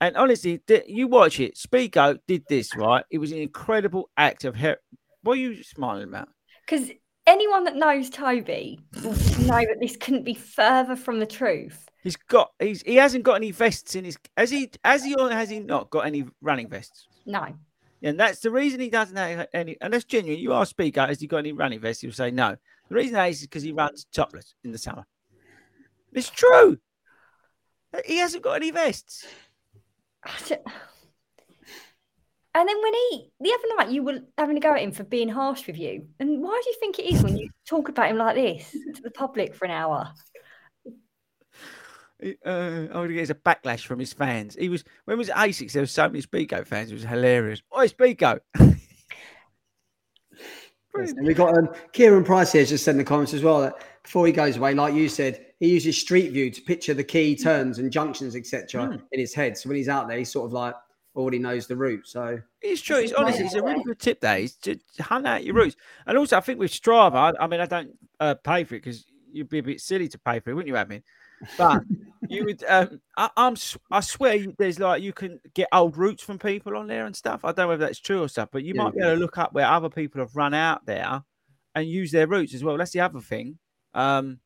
[0.00, 1.56] And honestly, th- you watch it.
[1.56, 3.04] Speako did this right.
[3.10, 4.56] It was an incredible act of.
[4.56, 4.78] Her-
[5.22, 6.28] what are you smiling about?
[6.66, 6.90] Because
[7.26, 11.89] anyone that knows Toby will know that this couldn't be further from the truth.
[12.02, 15.30] He's got he's he hasn't got any vests in his has he has he or
[15.30, 17.06] has he not got any running vests?
[17.26, 17.54] No.
[18.02, 20.40] And that's the reason he doesn't have any and that's genuine.
[20.40, 22.02] You ask Speako, has he got any running vests?
[22.02, 22.56] He'll say no.
[22.88, 25.04] The reason that is because he runs topless in the summer.
[26.12, 26.78] It's true.
[28.06, 29.26] He hasn't got any vests.
[32.52, 35.04] And then when he, the other night, you were having a go at him for
[35.04, 36.08] being harsh with you.
[36.18, 39.02] And why do you think it is when you talk about him like this to
[39.02, 40.12] the public for an hour?
[42.22, 44.56] He- Uh, oh, he gets a backlash from his fans.
[44.58, 46.90] He was when was Asics, there was so many Speako fans.
[46.90, 47.62] It was hilarious.
[47.76, 48.40] Oi, Speako.
[50.92, 53.74] And we got um, Kieran Price here just sent in the comments as well that
[54.02, 57.36] before he goes away, like you said, he uses Street View to picture the key
[57.36, 58.96] turns and junctions, etc., Hmm.
[59.12, 59.56] in his head.
[59.56, 60.74] So when he's out there, he's sort of like
[61.14, 62.06] already knows the route.
[62.08, 62.96] So It's true.
[62.96, 64.20] It's honestly, it's a really good tip.
[64.20, 67.34] There is to to hunt out your routes, and also I think with Strava.
[67.38, 70.08] I, I mean, I don't uh, pay for it because you'd be a bit silly
[70.08, 71.02] to pay for it, wouldn't you, Admin?
[71.56, 71.82] But
[72.28, 72.62] you would.
[72.68, 73.56] Um, I, I'm.
[73.90, 77.16] I swear, you- there's like you can get old routes from people on there and
[77.16, 77.44] stuff.
[77.44, 79.20] I don't know if that's true or stuff, but you Yeah, might be able to
[79.20, 81.22] look up where other people have run out there
[81.74, 82.76] and use their routes as well.
[82.76, 83.58] That's the other thing.
[83.94, 84.40] Um,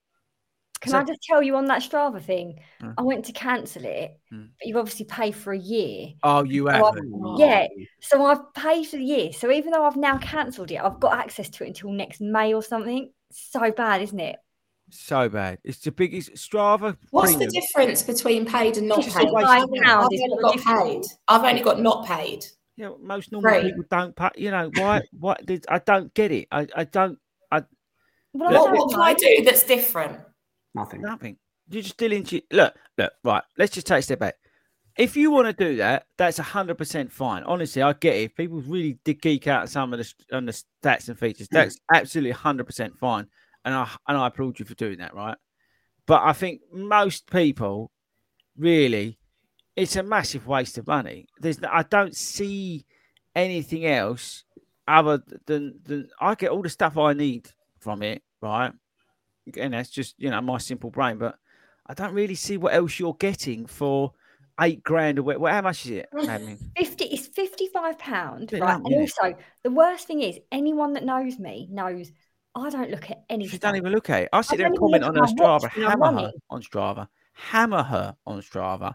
[0.81, 2.61] Can So- I just tell you on that Strava thing?
[2.83, 2.95] Mm.
[2.99, 4.51] I went to cancel it, Mm.
[4.59, 6.09] but you obviously pay for a year.
[6.23, 6.85] oh, you So have.
[6.85, 7.01] I've-
[7.39, 7.67] yeah,
[8.03, 9.33] so I've paid for the year.
[9.33, 12.53] So even though I've now cancelled it, I've got access to it until next May
[12.53, 13.11] or something.
[13.33, 14.37] So bad, isn't it?
[14.95, 15.59] So bad.
[15.65, 16.97] It's the biggest Strava.
[17.11, 17.51] What's premium.
[17.51, 19.29] the difference between paid and not Just paid?
[19.29, 19.81] I've only
[20.41, 21.03] got paid.
[21.27, 22.47] I've only got not paid.
[22.77, 23.65] Yeah, most normal Right.
[23.65, 24.31] people don't pay.
[24.37, 25.03] You know why?
[25.19, 26.49] What did I don't get it?
[26.51, 27.19] I, I don't.
[28.35, 30.19] Well, Look, I What, what can I do that's different?
[30.75, 31.03] nothing.
[31.03, 31.37] Nothing.
[31.71, 33.43] You're just still into look, look, right.
[33.57, 34.35] Let's just take a step back.
[34.99, 37.43] If you want to do that, that's hundred percent fine.
[37.45, 38.23] Honestly, I get it.
[38.25, 41.57] If people really did geek out some of the on the stats and features, hmm.
[41.57, 43.29] that's absolutely hundred percent fine.
[43.65, 45.37] And I and I applaud you for doing that, right?
[46.07, 47.91] But I think most people
[48.57, 49.19] really,
[49.75, 51.27] it's a massive waste of money.
[51.41, 52.85] There's I don't see
[53.35, 54.45] anything else
[54.87, 57.49] other than than I get all the stuff I need
[57.81, 58.73] from it, right?
[59.59, 61.19] and that's just you know my simple brain.
[61.19, 61.37] But
[61.87, 64.13] I don't really see what else you're getting for
[64.61, 65.53] eight grand or what.
[65.53, 66.09] How much is it?
[66.77, 71.69] 50 it's 55 pound right and also the worst thing is anyone that knows me
[71.71, 72.11] knows
[72.57, 73.71] i don't look at any She stuff.
[73.73, 74.29] don't even look at it.
[74.33, 76.33] I sit I've there and comment on her at watch Strava, when I'm hammer her
[76.51, 78.95] on Strava, hammer her on Strava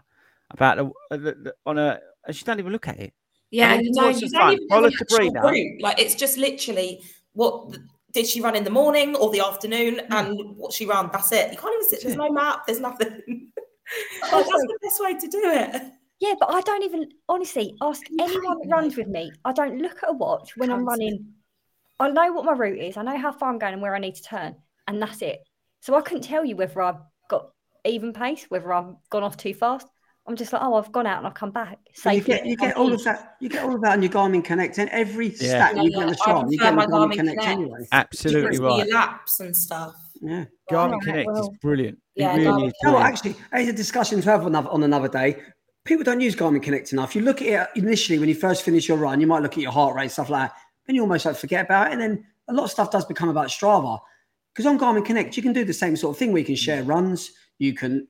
[0.50, 2.00] about the, uh, the, the on a.
[2.26, 3.14] And she don't even look at it.
[3.50, 4.52] Yeah, mean, you it's don't, you don't fun.
[4.54, 7.02] even Follow know the actual Like it's just literally
[7.32, 7.76] what
[8.12, 11.08] did she run in the morning or the afternoon and what she ran.
[11.12, 11.50] That's it.
[11.52, 12.02] You can't even sit.
[12.02, 12.66] There's no map.
[12.66, 13.08] There's nothing.
[14.22, 15.92] like, that's the best way to do it.
[16.20, 20.02] yeah but i don't even honestly ask anyone that runs with me i don't look
[20.02, 21.26] at a watch when i'm running
[22.00, 23.98] i know what my route is i know how far i'm going and where i
[23.98, 24.54] need to turn
[24.88, 25.38] and that's it
[25.80, 26.98] so i couldn't tell you whether i've
[27.28, 27.50] got
[27.84, 29.86] even pace whether i've gone off too fast
[30.26, 32.56] i'm just like oh i've gone out and i've come back So you get you
[32.56, 33.04] get all of peace.
[33.04, 33.36] that.
[33.40, 35.34] You get all of that on your Garmin Connect and every Yeah.
[35.36, 37.40] stat Yeah, you get on the I Strava, you get on the Garmin Garmin Connect
[37.40, 37.60] Connect.
[37.60, 37.78] anyway.
[37.92, 38.86] Absolutely Difference for right.
[38.86, 39.94] your laps and stuff.
[40.20, 40.44] Yeah.
[40.70, 41.98] Garmin Alright, Connect is well, brilliant.
[42.16, 43.06] It yeah, really Garmin is No, brilliant.
[43.14, 45.36] actually, it's a discussion to have on another, on another day.
[45.84, 47.10] People don't use Garmin Connect enough.
[47.10, 49.52] If you look at it initially when you first finish your run, you might look
[49.54, 50.56] at your heart rate, stuff like that.
[50.90, 51.92] Then you almost like forget about it.
[51.92, 54.00] And then a lot of stuff does become about Strava.
[54.52, 56.56] Because on Garmin Connect, you can do the same sort of thing where you can
[56.56, 58.08] share runs, You can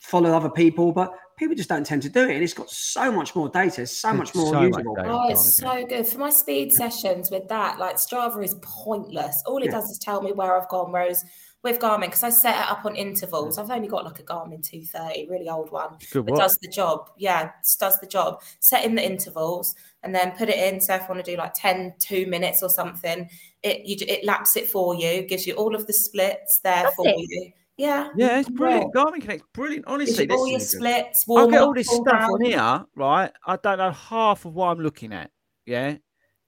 [0.00, 2.34] follow other people, but people just don't tend to do it.
[2.34, 4.96] And it's got so much more data, so much more so usable.
[4.96, 5.08] data.
[5.08, 7.78] Oh, it's so good for my speed sessions with that.
[7.78, 9.40] Like Strava is pointless.
[9.46, 9.70] All it Yeah.
[9.70, 10.90] does is tell me where I've gone.
[10.90, 11.24] Whereas
[11.66, 14.62] with Garmin, because I set it up on intervals, I've only got like a Garmin
[14.64, 15.98] 230, really old one.
[16.12, 17.10] Good It does the job.
[17.18, 18.40] Yeah, it does the job.
[18.60, 20.80] Set in the intervals and then put it in.
[20.80, 23.28] So if I want to do like 10, two minutes or something,
[23.62, 26.94] it you, it laps it for you, gives you all of the splits there Does
[26.94, 27.16] for it?
[27.18, 27.52] you.
[27.76, 28.08] Yeah.
[28.16, 28.94] Yeah, it's brilliant.
[28.94, 29.86] Garmin Connect, brilliant.
[29.86, 31.24] Honestly, all your this is splits.
[31.28, 33.30] I get all this cool stuff on here, right?
[33.46, 35.30] I don't know half of what I'm looking at.
[35.66, 35.96] Yeah,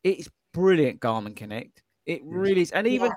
[0.04, 1.82] it's brilliant, Garmin Connect.
[2.06, 3.14] It really is, and even Yeah.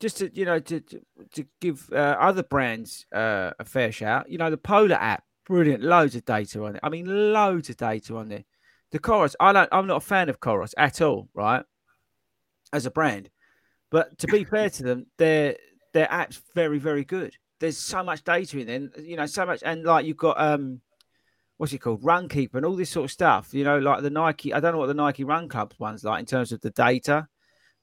[0.00, 4.28] Just to you know to to, give uh, other brands uh, a fair shout.
[4.30, 6.80] You know, the Polar app, brilliant, loads of data on it.
[6.82, 8.44] I mean, loads of data on there.
[8.92, 11.64] The Coros, I don't, I'm not a fan of Coros at all, right?
[12.72, 13.30] As a brand,
[13.90, 15.56] but to be fair to them, their
[15.94, 17.34] their app's very very good.
[17.58, 20.82] There's so much data in there, you know, so much, and like you've got um,
[21.56, 23.54] what's it called, Runkeeper, and all this sort of stuff.
[23.54, 24.52] You know, like the Nike.
[24.52, 27.28] I don't know what the Nike Run Clubs one's like in terms of the data,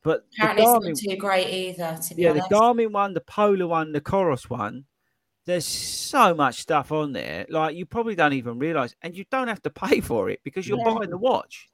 [0.04, 2.51] but the Apparently, it's Garmin, not too great either, to be yeah, the honest.
[2.51, 4.86] Garmin one, the Polar one, the Coros one.
[5.45, 9.47] There's so much stuff on there, like you probably don't even realize, and you don't
[9.49, 10.93] have to pay for it because you're Yeah.
[10.93, 11.70] buying the watch.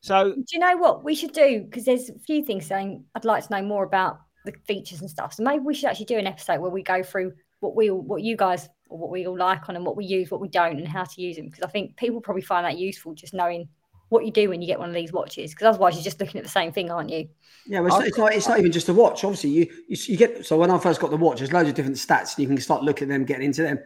[0.00, 1.62] So Do you know what we should do?
[1.62, 5.08] Because there's a few things saying I'd like to know more about the features and
[5.08, 5.32] stuff.
[5.32, 8.02] So maybe we should actually do an episode where we go through what we, all-
[8.02, 10.48] what you guys, or what we all like on, and what we use, what we
[10.48, 11.46] don't, and how to use them.
[11.46, 13.68] Because I think people probably find that useful, just knowing
[14.08, 15.52] what you do when you get one of these watches.
[15.52, 17.28] Because otherwise, you're just looking at the same thing, aren't you?
[17.66, 19.24] Yeah, well, it's, not, it's, not, it's not even just a watch.
[19.24, 21.74] Obviously, you, you you get so when I first got the watch, there's loads of
[21.74, 23.78] different stats, and you can start looking at them, getting into them.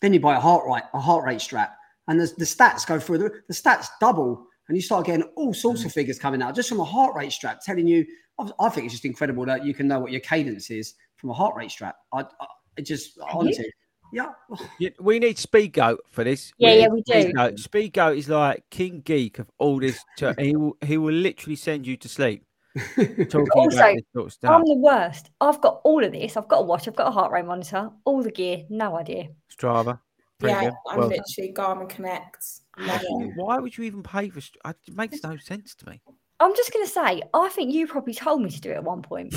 [0.00, 1.76] Then you buy a heart rate a heart rate strap,
[2.08, 5.54] and the, the stats go through the, the stats double, and you start getting all
[5.54, 5.94] sorts of mm.
[5.94, 8.04] figures coming out just from a heart rate strap, telling you.
[8.38, 11.30] I, I think it's just incredible that you can know what your cadence is from
[11.30, 11.96] a heart rate strap.
[12.12, 12.46] I, I
[12.76, 13.70] it just honestly,
[14.12, 14.32] yeah.
[14.78, 16.52] Yeah, we need Speedgoat for this.
[16.58, 17.12] Yeah, need yeah, we do.
[17.12, 17.68] Speedgoat.
[17.68, 20.04] Speedgoat is like king geek of all this.
[20.18, 22.44] To, he will he will literally send you to sleep.
[22.96, 24.50] Talking Also, about this sort of stuff.
[24.54, 25.30] I'm the worst.
[25.40, 26.36] I've got all of this.
[26.36, 26.88] I've got a watch.
[26.88, 27.90] I've got a heart rate monitor.
[28.04, 28.64] All the gear.
[28.70, 29.28] No idea.
[29.54, 29.98] Strava.
[30.42, 30.74] Yeah, premium.
[30.90, 32.44] I'm Well, literally Garmin Connect.
[33.36, 34.40] Why would you even pay for?
[34.40, 36.00] st- uh, It makes no sense to me.
[36.40, 38.84] I'm just going to say, I think you probably told me to do it at
[38.84, 39.34] one point.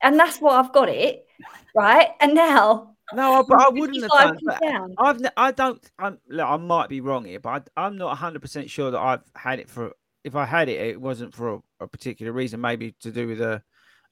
[0.00, 1.26] and that's why I've got it.
[1.74, 2.08] Right.
[2.20, 2.91] And now.
[3.14, 4.34] No, I- but I wouldn't have done.
[4.38, 4.60] 55
[4.98, 5.90] I've I don't.
[5.98, 6.18] I'm.
[6.28, 9.22] Look, I might be wrong here, but I, I'm not 100 percent sure that I've
[9.36, 9.92] had it for.
[10.24, 13.40] If I had it, it wasn't for a, a particular reason, maybe to do with
[13.40, 13.62] a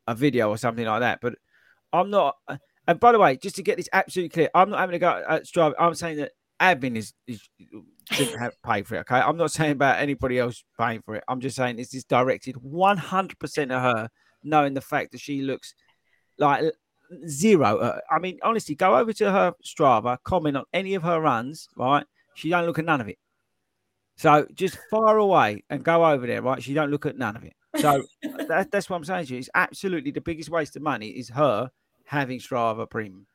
[0.06, 1.20] a video or something like that.
[1.20, 1.34] But
[1.92, 2.36] I'm not.
[2.48, 2.56] uh,
[2.88, 5.22] And by the way, just to get this absolutely clear, I'm not having a go
[5.28, 5.74] at Strava.
[5.78, 7.48] I'm saying that admin is, is
[8.10, 9.00] didn't have pay for it.
[9.00, 11.24] Okay, I'm not saying about anybody else paying for it.
[11.28, 14.08] I'm just saying this is directed 100 percent at her,
[14.42, 15.74] knowing the fact that she looks
[16.38, 16.64] like
[17.26, 17.78] zero.
[17.78, 21.68] Uh, I mean, honestly, go over to her Strava, comment on any of her runs,
[21.76, 22.04] right?
[22.34, 23.18] She don't look at none of it.
[24.16, 26.62] So just far away and go over there, right?
[26.62, 27.54] She don't look at none of it.
[27.76, 28.02] So
[28.48, 29.38] that, that's what I'm saying to you.
[29.38, 31.70] It's absolutely the biggest waste of money is her
[32.04, 33.26] having Strava Premium.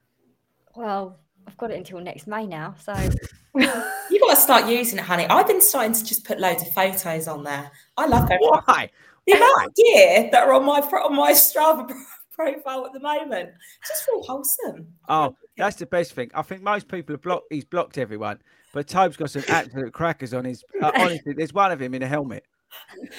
[0.75, 1.17] Well,
[1.47, 2.75] I've got it until next May now.
[2.79, 2.93] So
[3.55, 5.25] you've got to start using it, honey.
[5.25, 7.71] I've been starting to just put loads of photos on there.
[7.97, 8.39] I love going.
[8.41, 8.89] Why?
[9.25, 11.97] The amount of gear that are on my on my Strava pro-
[12.35, 13.49] profile at the moment
[13.87, 14.87] just feel wholesome.
[15.09, 16.31] Oh, that's the best thing.
[16.33, 17.47] I think most people have blocked.
[17.49, 18.39] He's blocked everyone,
[18.73, 20.63] but Tobe's got some absolute crackers on his.
[20.81, 22.43] Uh, honestly, there's one of him in a helmet.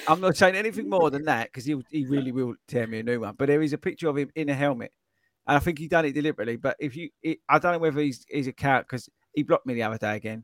[0.07, 3.03] I'm not saying anything more than that because he he really will tear me a
[3.03, 3.35] new one.
[3.37, 4.91] But there is a picture of him in a helmet,
[5.47, 6.57] and I think he done it deliberately.
[6.57, 9.65] But if you, it, I don't know whether he's he's a cat because he blocked
[9.65, 10.43] me the other day again.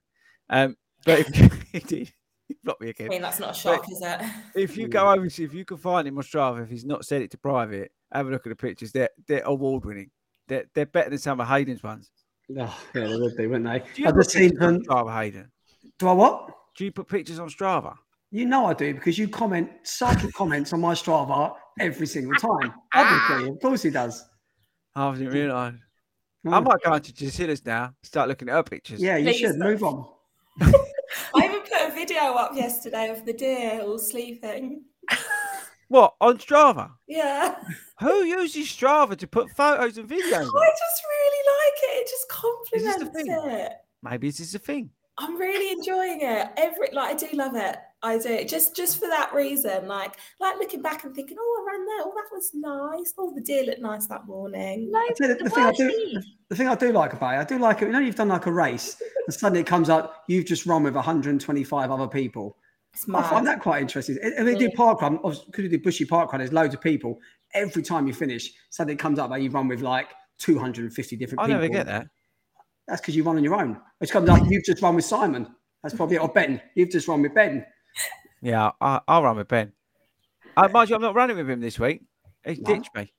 [0.50, 1.28] Um, but if
[1.72, 2.14] he did,
[2.48, 3.08] he blocked me again.
[3.08, 4.22] I mean, that's not a shock, But is it?
[4.56, 7.06] If you go over, see if you can find him on Strava, if he's not
[7.06, 8.92] set it to private, have a look at the pictures.
[8.92, 10.10] They're they're award winning.
[10.48, 12.12] They're they're better than some of Hayden's ones.
[12.60, 13.80] Oh, yeah, they would be, wouldn't they?
[13.96, 14.84] Do you I've put just seen on.
[14.84, 15.52] Strava, Hayden?
[15.98, 16.50] Do I what?
[16.78, 17.96] Do you put pictures on Strava?
[18.32, 22.74] You know I do because you comment psychic comments on my Strava every single time.
[22.94, 24.26] Obviously, of course he does.
[24.96, 25.76] I didn't realise.
[26.46, 26.66] I Mm.
[26.66, 29.00] might go into Jatila's now, start looking at her pictures.
[29.02, 29.70] Yeah, you Please should don't.
[29.70, 30.06] move on.
[30.62, 34.84] I even put a video up yesterday of the deer all sleeping.
[35.94, 36.90] What on Strava?
[37.08, 37.54] Yeah,
[38.00, 40.24] Who uses Strava to put photos and videos?
[40.24, 42.02] I just really like it.
[42.02, 43.74] It just Is complements it.
[44.02, 44.90] Maybe this is a thing.
[45.20, 46.48] I'm really enjoying it.
[46.58, 47.76] Every like I do love it.
[48.02, 49.88] I do just just for that reason.
[49.88, 52.06] Like like looking back and thinking, oh, I ran there.
[52.08, 53.14] Oh, that was nice.
[53.20, 54.90] Oh, the deer looked nice that morning.
[54.92, 57.36] no, I you, the the thing I do, is- the thing I do like about
[57.36, 57.86] it, I do like it.
[57.86, 60.24] You know, you've done like a race, and suddenly it comes up.
[60.28, 62.58] you've just run with 125 other people.
[62.94, 63.56] It's I find mad.
[63.58, 64.18] that quite interesting.
[64.22, 66.82] And and they do park run, because you do bushy park run, there's loads of
[66.82, 67.20] people.
[67.54, 71.40] Every time you finish, suddenly it comes up that you run with like 250 different
[71.42, 71.62] I people.
[71.62, 72.08] never get that.
[72.88, 73.80] That's because you run on your own.
[74.02, 74.42] It's comes up.
[74.50, 75.48] You've just run with Simon.
[75.82, 76.20] That's probably it.
[76.22, 76.62] or Ben.
[76.76, 77.66] You've just run with Ben.
[78.42, 79.72] Yeah, I, I'll run with Ben.
[80.58, 82.02] Uh, mind you, I'm not running with him this week.
[82.46, 82.76] He's No.
[82.76, 83.14] ditched me.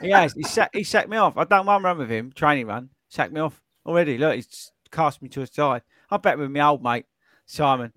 [0.00, 0.34] he has.
[0.34, 1.36] He, sack, he sacked me off.
[1.36, 2.30] I don't want to run with him.
[2.32, 2.90] Training run.
[3.08, 4.18] Sacked me off already.
[4.18, 5.82] Look, he's cast me to a side.
[6.10, 7.06] I bet with my old mate,
[7.46, 7.92] Simon.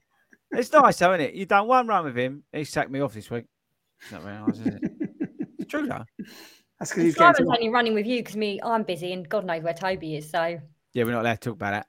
[0.54, 1.34] It's nice, though, isn't it?
[1.34, 2.44] You've done one run with him.
[2.52, 3.46] He sacked me off this week.
[4.02, 4.82] It's not very nice, is it?
[5.60, 6.04] It's true, though.
[6.80, 9.14] That's because And he's getting Simon's to only running with you because me, I'm busy,
[9.14, 10.30] and God knows where Toby is.
[10.30, 10.60] So,
[10.94, 11.88] Yeah, we're not allowed to talk about that.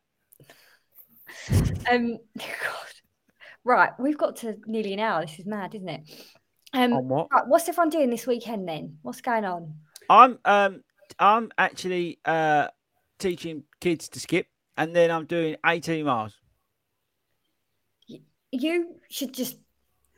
[1.90, 2.92] um, God,
[3.64, 5.22] right, we've got to nearly an hour.
[5.22, 6.02] This is mad, isn't it?
[6.74, 7.28] Um, On what?
[7.32, 8.98] right, what's everyone doing this weekend then?
[9.02, 9.74] What's going on?
[10.08, 10.82] I'm um
[11.18, 12.68] I'm actually uh
[13.18, 14.46] teaching kids to skip,
[14.76, 16.38] and then I'm doing 18 miles.
[18.52, 19.56] You should just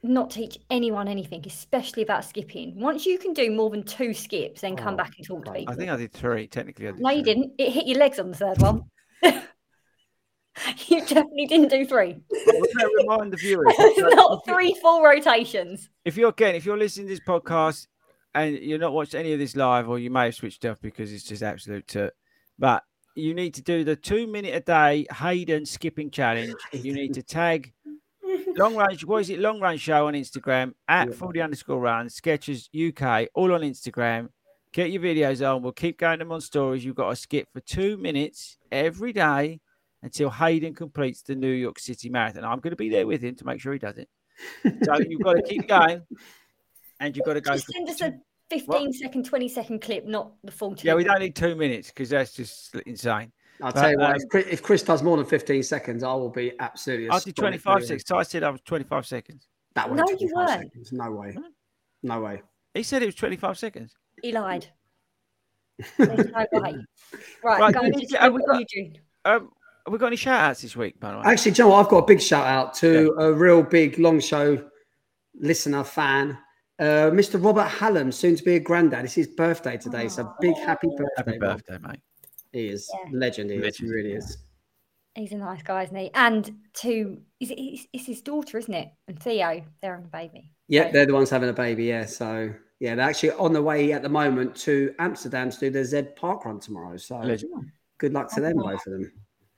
[0.02, 2.78] not teach anyone anything, especially about skipping.
[2.78, 5.52] Once you can do more than two skips, then come Oh, back and talk to
[5.52, 5.72] people.
[5.72, 6.46] I think I did three.
[6.46, 7.52] Technically, I did No, you didn't.
[7.58, 8.82] It hit your legs on the third one.
[9.22, 12.16] you definitely didn't do three.
[12.46, 13.66] Gonna remind the viewers.
[13.78, 15.88] It's not three full rotations.
[16.04, 17.86] if you're again, if you're listening to this podcast
[18.34, 21.12] and you're not watching any of this live, or you may have switched off because
[21.12, 22.12] it's just absolute toot,
[22.58, 22.82] but
[23.16, 26.54] you need to do the two minute a day Hayden skipping challenge.
[26.72, 27.72] You need to tag
[28.56, 29.04] long range.
[29.04, 29.38] What is it?
[29.38, 31.14] Long range show on Instagram at Yeah.
[31.14, 34.28] Fordy underscore run Skechers UK, all on Instagram.
[34.72, 35.62] Get your videos on.
[35.62, 36.84] We'll keep going them on stories.
[36.84, 39.60] You've got to skip for two minutes every day
[40.02, 42.44] until Hayden completes the New York City Marathon.
[42.44, 44.08] I'm going to be there with him to make sure he does it.
[44.84, 46.02] So you've got to keep going,
[47.00, 47.52] and you've got to go.
[47.52, 48.14] Just send us a
[48.50, 52.10] 15 second, 20 second clip, not the full yeah, we don't need two minutes because
[52.10, 53.32] that's just insane.
[53.62, 56.02] I'll But, tell you what, um, if, Chris, if Chris does more than 15 seconds,
[56.02, 57.08] I will be absolutely.
[57.10, 58.04] I did 25 seconds.
[58.06, 59.46] So I said I was 25 seconds.
[59.74, 60.48] That No, wasn't you weren't.
[60.50, 60.92] seconds.
[60.92, 61.36] No way.
[62.02, 62.42] No way.
[62.74, 63.94] He said it was 25 seconds.
[64.22, 64.66] He lied.
[65.98, 66.76] There's no way.
[67.42, 69.00] Right, Right, go you on, need just to- have we what got- you do.
[69.24, 69.50] Um,
[69.86, 71.22] have we got any shout outs this week, by the way?
[71.26, 74.62] Actually, John, I've got a big shout out to a real big long show
[75.34, 76.38] listener fan,
[76.78, 77.42] uh, Mr.
[77.42, 79.04] Robert Hallam, soon to be a granddad.
[79.04, 81.04] It's his birthday today, so big happy birthday.
[81.32, 81.58] Happy Rob.
[81.66, 82.00] birthday, mate.
[82.54, 83.10] He is Yeah.
[83.12, 83.50] legend.
[83.50, 83.76] He, is.
[83.76, 84.18] He really yeah.
[84.18, 84.38] is.
[85.14, 86.10] He's a nice guy, isn't he?
[86.14, 88.88] And to, is it, it's, it's his daughter, isn't it?
[89.06, 90.50] And Theo, they're having a baby.
[90.68, 91.84] Yeah, So- they're the ones having a baby.
[91.84, 95.70] Yeah, so yeah, they're actually on the way at the moment to Amsterdam to do
[95.70, 96.96] their Zed Park Run tomorrow.
[96.96, 97.70] So Legend.
[97.98, 99.12] good luck to them, both of them.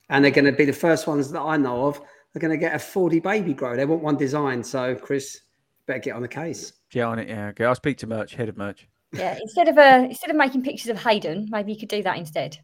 [0.08, 2.00] And they're going to be the first ones that I know of.
[2.32, 3.76] They're going to get a Fordy baby grow.
[3.76, 4.66] They want one designed.
[4.66, 5.40] So Chris,
[5.86, 6.74] better get on the case.
[6.90, 7.48] Get on it, yeah.
[7.48, 8.86] Okay, I'll speak to Merch, head of Merch.
[9.12, 12.18] Yeah, instead of uh, instead of making pictures of Hayden, maybe you could do that
[12.18, 12.58] instead.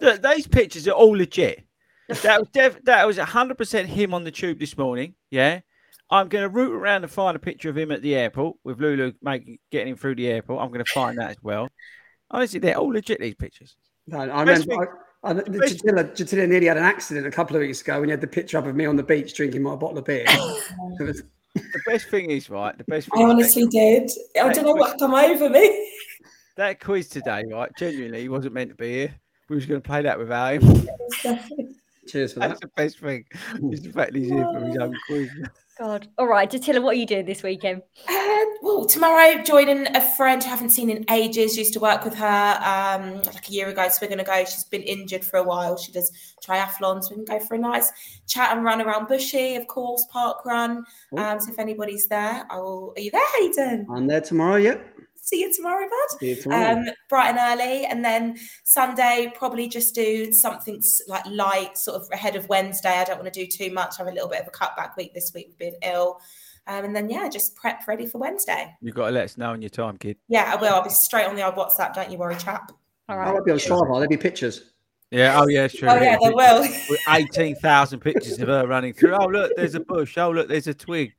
[0.00, 1.64] Look, those pictures are all legit.
[2.22, 5.14] That was def- that was hundred percent him on the tube this morning.
[5.30, 5.60] Yeah,
[6.10, 8.80] I'm going to root around and find a picture of him at the airport with
[8.80, 10.62] Lulu making getting him through the airport.
[10.62, 11.68] I'm going to find that as well.
[12.30, 13.20] Honestly, they're all legit.
[13.20, 13.76] These pictures.
[14.06, 17.60] No, I Best remember I, I, Jatila, Jatila nearly had an accident a couple of
[17.62, 19.74] weeks ago when you had the picture up of me on the beach drinking my
[19.74, 20.24] bottle of beer.
[21.00, 21.22] Was-
[21.56, 22.76] The best thing is right.
[22.76, 23.08] The best.
[23.10, 24.10] Thing I is honestly did.
[24.38, 25.60] I don't know what come over me.
[26.56, 27.70] that, that quiz today, right?
[27.78, 29.14] Genuinely, he wasn't meant to be here.
[29.48, 30.88] We was going to play that without him.
[32.08, 32.48] Cheers for that.
[32.48, 33.24] That's the best thing.
[33.72, 35.30] Is the fact he's here for his own quiz.
[35.78, 36.08] God.
[36.16, 37.82] All right, Jatila, what are you doing this weekend?
[38.08, 41.56] Uh, well, tomorrow, joining a friend I haven't seen in ages.
[41.56, 44.38] Used to work with her um, like a year ago, so we're going to go.
[44.44, 45.76] She's been injured for a while.
[45.76, 46.10] She does
[46.42, 47.04] triathlons.
[47.04, 47.92] So we can go for a nice
[48.26, 50.84] chat and run around Bushy, of course, park run.
[51.18, 52.94] Um, so if anybody's there, I will.
[52.96, 53.86] Are you there, Hayden?
[53.94, 54.56] I'm there tomorrow.
[54.56, 54.96] Yep.
[55.26, 56.20] See you tomorrow, bud.
[56.20, 56.76] See you tomorrow.
[56.76, 62.08] Um, bright and early, and then Sunday probably just do something like light, sort of
[62.12, 62.90] ahead of Wednesday.
[62.90, 63.96] I don't want to do too much.
[63.98, 66.20] I have a little bit of a cutback week this week with being ill,
[66.68, 68.72] um, and then yeah, just prep ready for Wednesday.
[68.80, 70.16] You've got to let us know in your time, kid.
[70.28, 70.72] Yeah, I will.
[70.72, 71.92] I'll be straight on the old WhatsApp.
[71.92, 72.70] Don't you worry, chap.
[73.08, 73.34] All I right.
[73.34, 73.94] might be on Strava.
[73.94, 74.70] There'll be pictures.
[75.10, 75.40] Yeah.
[75.40, 75.64] Oh, yeah.
[75.64, 75.88] It's true.
[75.88, 76.64] Oh yeah, they will.
[77.08, 79.16] 18,000 pictures of her running through.
[79.20, 80.18] Oh, look, there's a bush.
[80.18, 81.14] Oh, look, there's a twig.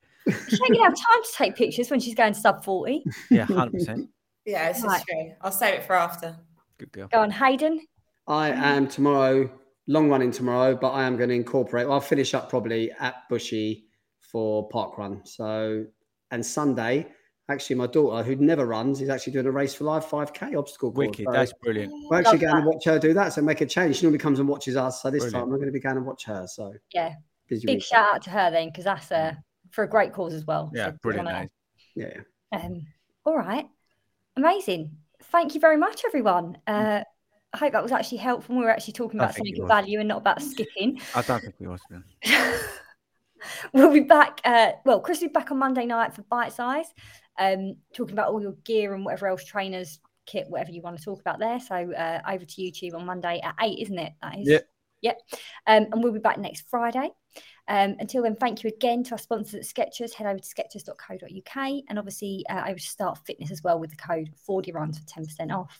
[0.49, 3.03] She ain't gonna have time to take pictures when she's going sub 40.
[3.32, 4.07] Yeah, 100%.
[4.45, 4.97] yeah, this Right.
[4.99, 5.32] is true.
[5.41, 6.36] I'll save it for after.
[6.78, 7.07] Good girl.
[7.11, 7.82] Go on, Hayden.
[8.28, 9.49] I am tomorrow,
[9.88, 11.86] long running tomorrow, but I am going to incorporate.
[11.88, 13.86] Well, I'll finish up probably at Bushy
[14.19, 15.25] for park run.
[15.25, 15.86] So,
[16.32, 17.07] and Sunday,
[17.49, 20.91] actually, my daughter, who never runs, is actually doing a race for life 5K obstacle
[20.91, 21.07] course.
[21.07, 21.25] Wicked.
[21.25, 21.93] So That's brilliant.
[22.09, 23.32] we're actually Love going to watch her do that.
[23.34, 23.95] So make a change.
[23.97, 25.01] She normally comes and watches us.
[25.01, 25.43] So this Brilliant.
[25.45, 26.45] time we're going to be going and watch her.
[26.47, 27.13] So Yeah.
[27.47, 27.84] busy Big week.
[27.84, 29.34] shout out to her then, because that's uh,
[29.72, 30.72] for a great cause as well.
[30.74, 31.28] Yeah, So brilliant.
[31.28, 31.39] on her.
[31.41, 31.49] mate.
[31.95, 32.59] Yeah.
[32.59, 32.88] Um,
[33.26, 33.65] all right.
[34.36, 34.97] Amazing.
[35.24, 36.57] Thank you very much, everyone.
[36.68, 37.01] Uh,
[37.53, 38.55] I hope that was actually helpful.
[38.55, 41.01] We were actually talking about something of value and not about skipping.
[41.15, 41.82] I don't think we was.
[43.74, 44.41] we'll be back.
[44.43, 46.88] Uh, well, Chris will be back on Monday night for Bite Size,
[47.39, 51.03] um, talking about all your gear and whatever else trainers kit, whatever you want to
[51.03, 51.59] talk about there.
[51.59, 54.13] So uh, over to YouTube on Monday at eight, isn't it?
[54.22, 54.47] That is.
[54.47, 54.70] Yep.
[55.01, 55.22] Yep.
[55.68, 57.11] Um, and we'll be back next Friday.
[57.67, 60.13] Um, until then, thank you again to our sponsors at Skechers.
[60.13, 63.97] Head over to skechers.co.uk and obviously uh, over to Start Fitness as well with the
[63.97, 65.79] code Fordy runs for 10% off.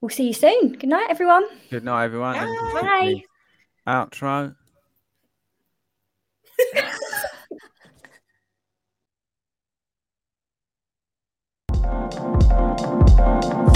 [0.00, 0.72] We'll see you soon.
[0.72, 1.46] Good night, everyone.
[1.70, 2.34] Good night, everyone.
[2.34, 3.24] Bye.
[3.86, 4.54] Outro.